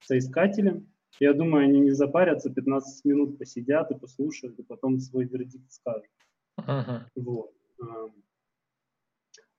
[0.00, 0.92] соискателем.
[1.20, 6.10] Я думаю, они не запарятся, 15 минут посидят и послушают, и потом свой вердикт скажут.
[6.60, 7.02] Uh-huh.
[7.14, 7.52] Вот.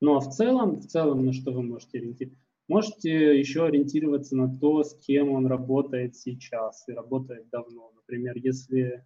[0.01, 2.44] Ну а в целом, в целом, на что вы можете ориентироваться?
[2.67, 7.91] Можете еще ориентироваться на то, с кем он работает сейчас и работает давно.
[7.95, 9.05] Например, если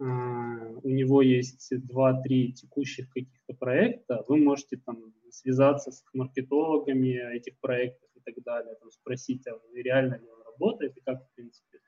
[0.00, 7.58] э, у него есть 2-3 текущих каких-то проекта, вы можете там связаться с маркетологами этих
[7.60, 11.78] проектов и так далее, там, спросить, а реально ли он работает и как, в принципе,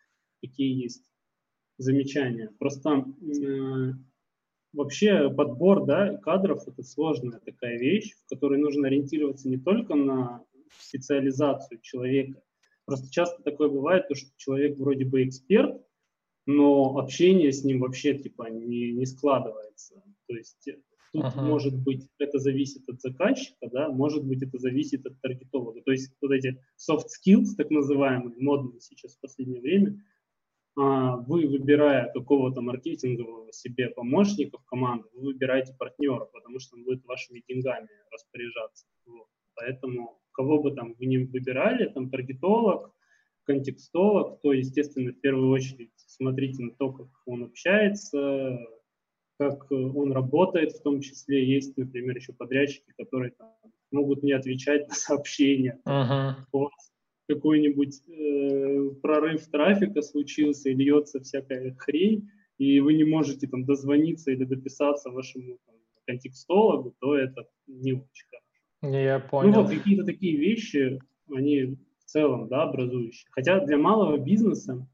[0.41, 1.11] какие есть
[1.77, 2.53] замечания.
[2.61, 3.93] Просто э,
[4.73, 10.45] вообще подбор да, кадров– это сложная такая вещь, в которой нужно ориентироваться не только на
[10.79, 12.43] специализацию человека.
[12.85, 15.81] Просто часто такое бывает, что человек вроде бы эксперт,
[16.47, 20.03] но общение с ним вообще типа не, не складывается.
[20.27, 20.79] То есть э,
[21.13, 21.43] тут ага.
[21.43, 25.81] может быть это зависит от заказчика, да, может быть это зависит от таргетолога.
[25.83, 29.99] То есть вот эти soft skills, так называемые, модные сейчас в последнее время,
[30.77, 36.85] а, вы, выбирая какого-то маркетингового себе помощника в команду, вы выбираете партнера, потому что он
[36.85, 38.87] будет вашими деньгами распоряжаться.
[39.07, 39.29] Вот.
[39.55, 42.93] Поэтому кого бы там вы не выбирали, там таргетолог,
[43.45, 48.59] контекстолог, то, естественно, в первую очередь смотрите на то, как он общается,
[49.39, 53.51] как он работает, в том числе есть, например, еще подрядчики, которые там,
[53.91, 55.81] могут не отвечать на сообщения.
[55.87, 56.35] Uh-huh.
[56.53, 56.73] Вот
[57.29, 62.29] какой-нибудь э, прорыв трафика случился и льется всякая хрень,
[62.59, 65.75] и вы не можете там дозвониться или дописаться вашему там,
[66.07, 68.34] контекстологу, то это не очень.
[68.93, 69.53] Я понял.
[69.53, 73.29] Ну вот какие-то такие вещи, они в целом, да, образующие.
[73.31, 74.87] Хотя для малого бизнеса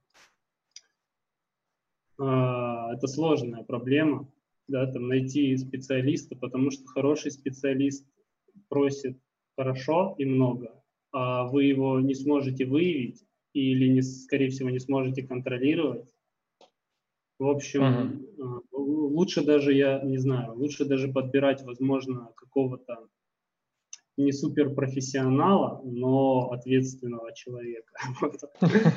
[2.19, 4.31] э, это сложная проблема,
[4.69, 8.07] да, там найти специалиста, потому что хороший специалист
[8.69, 9.19] просит
[9.57, 10.83] хорошо и много,
[11.13, 16.09] а вы его не сможете выявить или, не, скорее всего, не сможете контролировать.
[17.41, 17.83] В общем,
[18.39, 18.63] uh-huh.
[18.73, 23.09] лучше даже, я не знаю, лучше даже подбирать, возможно, какого-то
[24.25, 27.93] не супер профессионала, но ответственного человека.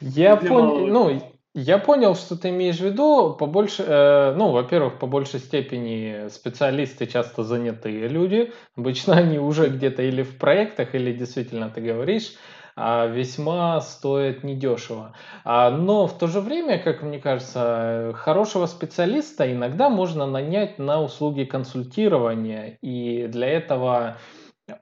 [0.00, 1.20] Я понял, ну,
[1.54, 3.34] я понял, что ты имеешь в виду.
[3.34, 8.52] По больше, э, ну, во-первых, по большей степени специалисты часто занятые люди.
[8.76, 12.34] Обычно они уже где-то или в проектах, или действительно ты говоришь,
[12.76, 15.14] а весьма стоит недешево.
[15.44, 21.02] А, но в то же время, как мне кажется, хорошего специалиста иногда можно нанять на
[21.02, 22.78] услуги консультирования.
[22.80, 24.18] И для этого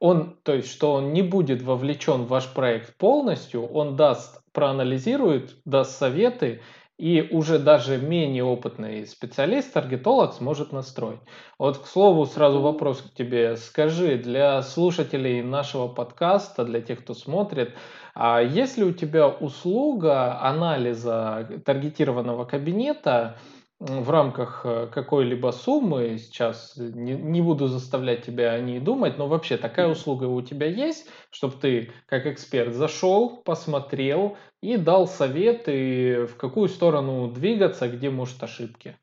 [0.01, 5.57] он, то есть, что он не будет вовлечен в ваш проект полностью, он даст, проанализирует,
[5.65, 6.61] даст советы,
[6.99, 11.21] и уже даже менее опытный специалист, таргетолог сможет настроить.
[11.59, 13.57] Вот, к слову, сразу вопрос к тебе.
[13.57, 17.75] Скажи, для слушателей нашего подкаста, для тех, кто смотрит,
[18.15, 23.37] а есть ли у тебя услуга анализа таргетированного кабинета,
[23.79, 29.29] в рамках э, какой-либо суммы, сейчас не, не буду заставлять тебя о ней думать, но
[29.29, 36.27] вообще такая услуга у тебя есть, чтобы ты как эксперт зашел, посмотрел и дал советы,
[36.27, 38.97] в какую сторону двигаться, где может ошибки.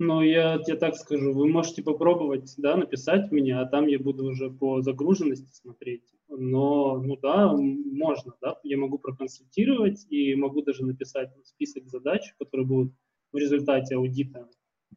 [0.00, 4.24] Ну, я тебе так скажу, вы можете попробовать, да, написать мне, а там я буду
[4.24, 6.02] уже по загруженности смотреть.
[6.28, 12.66] Но, ну да, можно, да, я могу проконсультировать и могу даже написать список задач, которые
[12.66, 12.92] будут
[13.32, 14.48] в результате аудита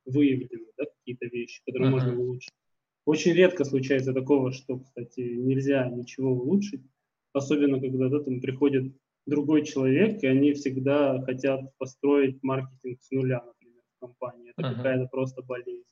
[0.05, 1.91] выявлены да, какие-то вещи, которые uh-huh.
[1.91, 2.51] можно улучшить.
[3.05, 6.81] Очень редко случается такого, что, кстати, нельзя ничего улучшить,
[7.33, 8.93] особенно когда да, там приходит
[9.25, 14.53] другой человек, и они всегда хотят построить маркетинг с нуля, например, в компании.
[14.55, 14.75] Это uh-huh.
[14.75, 15.86] какая-то просто болезнь.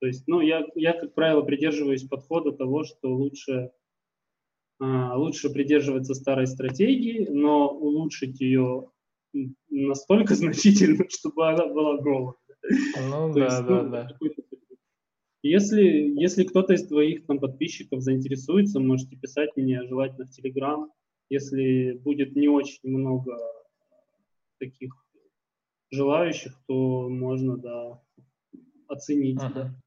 [0.00, 3.70] То есть, ну, я, я, как правило, придерживаюсь подхода того, что лучше,
[4.78, 8.90] а, лучше придерживаться старой стратегии, но улучшить ее
[9.70, 12.34] настолько значительно, чтобы она была голой.
[13.08, 14.08] Ну да, есть, да, ну, да.
[15.42, 15.82] Если,
[16.20, 20.90] если кто-то из твоих там подписчиков заинтересуется, можете писать мне желательно в Телеграм.
[21.28, 23.38] Если будет не очень много
[24.58, 24.92] таких
[25.90, 28.00] желающих, то можно, да,
[28.88, 29.38] оценить.
[29.40, 29.52] Ага.
[29.54, 29.80] Да.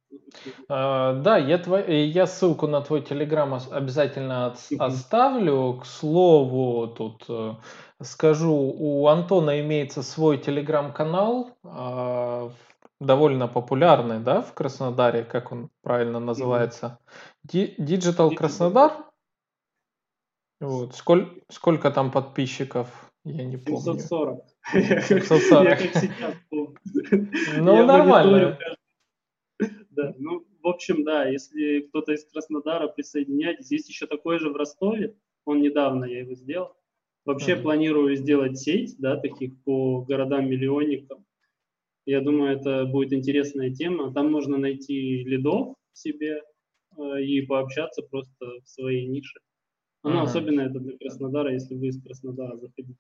[0.70, 5.80] Uh, да, я, твой, я ссылку на твой телеграм обязательно от, оставлю.
[5.82, 7.54] К слову, тут э,
[8.02, 12.50] скажу, у Антона имеется свой телеграм-канал, э,
[13.00, 17.00] довольно популярный, да, в Краснодаре, как он правильно называется?
[17.47, 18.93] Digital Краснодар?
[20.60, 20.95] Вот.
[20.95, 23.12] Сколь, сколько там подписчиков?
[23.24, 23.82] Я не помню.
[23.82, 24.45] 740.
[24.72, 25.64] 740.
[25.64, 26.78] Я как сейчас помню.
[27.58, 28.58] Ну, нормально.
[29.91, 33.72] Да, ну, в общем, да, если кто-то из Краснодара, присоединяйтесь.
[33.72, 36.76] Есть еще такой же в Ростове, он недавно, я его сделал.
[37.26, 37.63] Вообще Мгм.
[37.63, 41.26] планирую сделать сеть, да, таких по городам-миллионникам.
[42.05, 44.13] Я думаю, это будет интересная тема.
[44.13, 46.41] Там можно найти лидов себе
[46.97, 49.39] э, и пообщаться просто в своей нише.
[50.03, 50.24] Ну, Мгм.
[50.24, 52.95] особенно это для Краснодара, если вы из Краснодара заходите.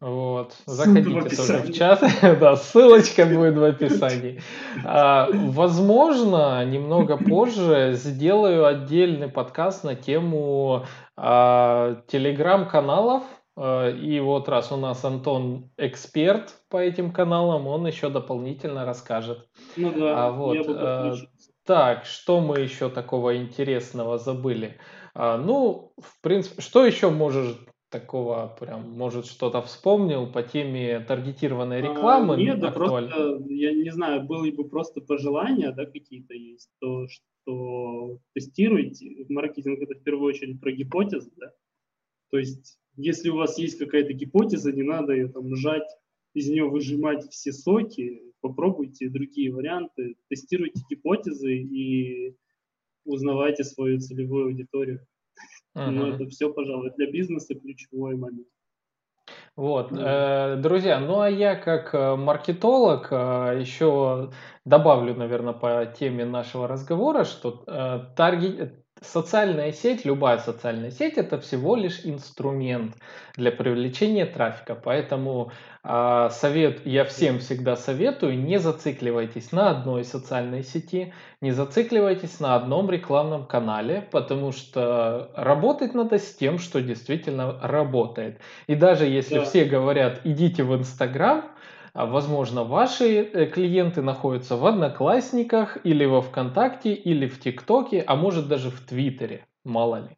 [0.00, 2.02] Вот, Ссылка в заходите тоже в чат,
[2.40, 4.42] да, ссылочка будет в описании.
[4.84, 10.86] А, возможно, немного позже сделаю отдельный подкаст на тему
[11.16, 13.22] а, телеграм-каналов.
[13.56, 19.48] А, И вот раз у нас Антон эксперт по этим каналам, он еще дополнительно расскажет.
[19.76, 21.52] Ну да, А вот, я бы подключился.
[21.64, 24.80] Так, что мы еще такого интересного забыли?
[25.14, 27.56] А, ну, в принципе, что еще можешь
[27.92, 33.90] такого, прям, может, что-то вспомнил по теме таргетированной А, рекламы Нет, да просто, я не
[33.90, 39.26] знаю, были бы просто пожелания, да, какие-то есть, то, что тестируйте.
[39.28, 41.52] Маркетинг это в первую очередь про гипотезы, да.
[42.30, 45.88] То есть, если у вас есть какая-то гипотеза, не надо ее там сжать,
[46.34, 52.36] из нее выжимать все соки, попробуйте другие варианты, тестируйте гипотезы и
[53.04, 55.06] узнавайте свою целевую аудиторию.
[55.74, 56.14] Ну, Мгм.
[56.14, 58.46] это все, пожалуй, для бизнеса ключевой момент.
[59.54, 64.30] Вот, э, друзья, ну а я как э, маркетолог э, еще
[64.64, 67.64] добавлю, наверное, по теме нашего разговора, что
[68.16, 72.96] тарги- социальная сеть, любая социальная сеть, это всего лишь инструмент
[73.36, 74.74] для привлечения трафика.
[74.74, 75.52] Поэтому
[75.84, 82.54] а, совет, я всем всегда советую, не зацикливайтесь на одной социальной сети, не зацикливайтесь на
[82.56, 88.40] одном рекламном канале, потому что работать надо с тем, что действительно работает.
[88.66, 89.44] И даже если Да.
[89.44, 91.51] все говорят, идите в Инстаграм,
[91.94, 98.48] возможно, ваши э, клиенты находятся в Одноклассниках или во ВКонтакте, или в ТикТоке, а может
[98.48, 100.16] даже в Твиттере, мало ли.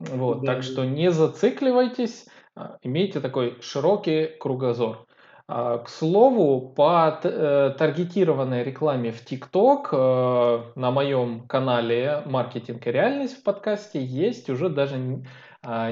[0.00, 0.62] Вот, Да, так да.
[0.62, 5.06] что не зацикливайтесь, а, имейте такой широкий кругозор.
[5.46, 12.90] А, К слову, по э, таргетированной рекламе в ТикТок э, на моем канале «Маркетинг и
[12.90, 15.22] реальность» в подкасте есть уже даже а,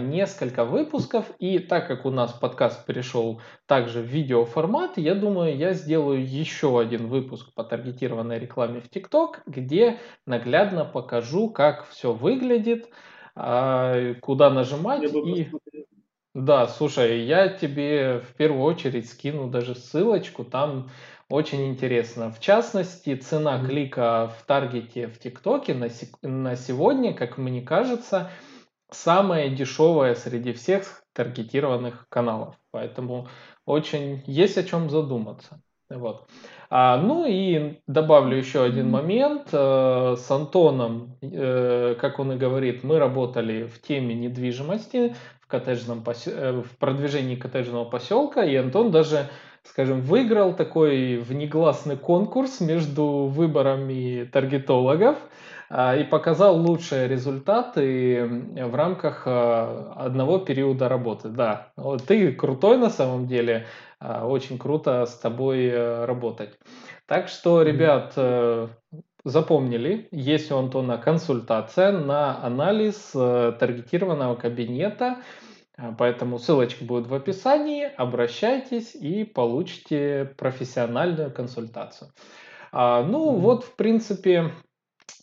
[0.00, 1.30] несколько выпусков.
[1.38, 6.80] И так как у нас подкаст перешел также в видеоформат, я думаю, я сделаю еще
[6.80, 12.88] один выпуск по таргетированной рекламе в ТикТок, где наглядно покажу, как все выглядит,
[13.34, 15.50] а, куда нажимать и...
[16.34, 20.88] Да, слушай, я тебе в первую очередь скину даже ссылочку, там
[21.28, 22.30] очень интересно.
[22.30, 25.88] В частности, цена клика в таргете в ТикТоке на,
[26.22, 28.30] на сегодня, как мне кажется,
[28.93, 32.55] самая дешевая среди всех таргетированных каналов.
[32.70, 33.28] Поэтому
[33.66, 35.61] очень есть о чем задуматься.
[35.90, 36.26] Вот.
[36.70, 39.49] А, ну и добавлю еще один момент.
[39.53, 46.03] Э, С Антоном, э, как он и говорит, мы работали в теме недвижимости, в, коттеджном
[46.03, 49.28] посё- э, в продвижении коттеджного поселка, и Антон даже,
[49.64, 55.18] скажем, выиграл такой внегласный конкурс между выборами таргетологов
[55.72, 61.28] и показал лучшие результаты в рамках а, одного периода работы.
[61.30, 61.72] Да,
[62.06, 63.66] ты крутой на самом деле,
[63.98, 66.58] а, очень круто с тобой э, работать.
[67.06, 68.68] Так что, ребят, э,
[69.24, 75.18] запомнили, есть у Антона консультация на анализ э, таргетированного кабинета,
[75.78, 82.10] а, поэтому ссылочка будет в описании, обращайтесь и получите профессиональную консультацию.
[82.72, 83.40] А, Ну Мгм.
[83.40, 84.50] вот, в принципе,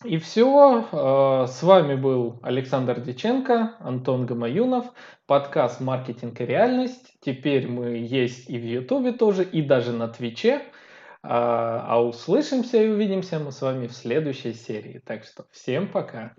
[0.04, 1.46] и все.
[1.48, 4.86] С вами был Александр Диченко, Антон Гамаюнов,
[5.26, 7.14] подкаст «Маркетинг и реальность».
[7.22, 10.62] Теперь мы есть и в Ютубе тоже, и даже на Твиче.
[11.22, 15.02] А а услышимся и увидимся мы с вами в следующей серии.
[15.06, 16.34] Так что всем пока.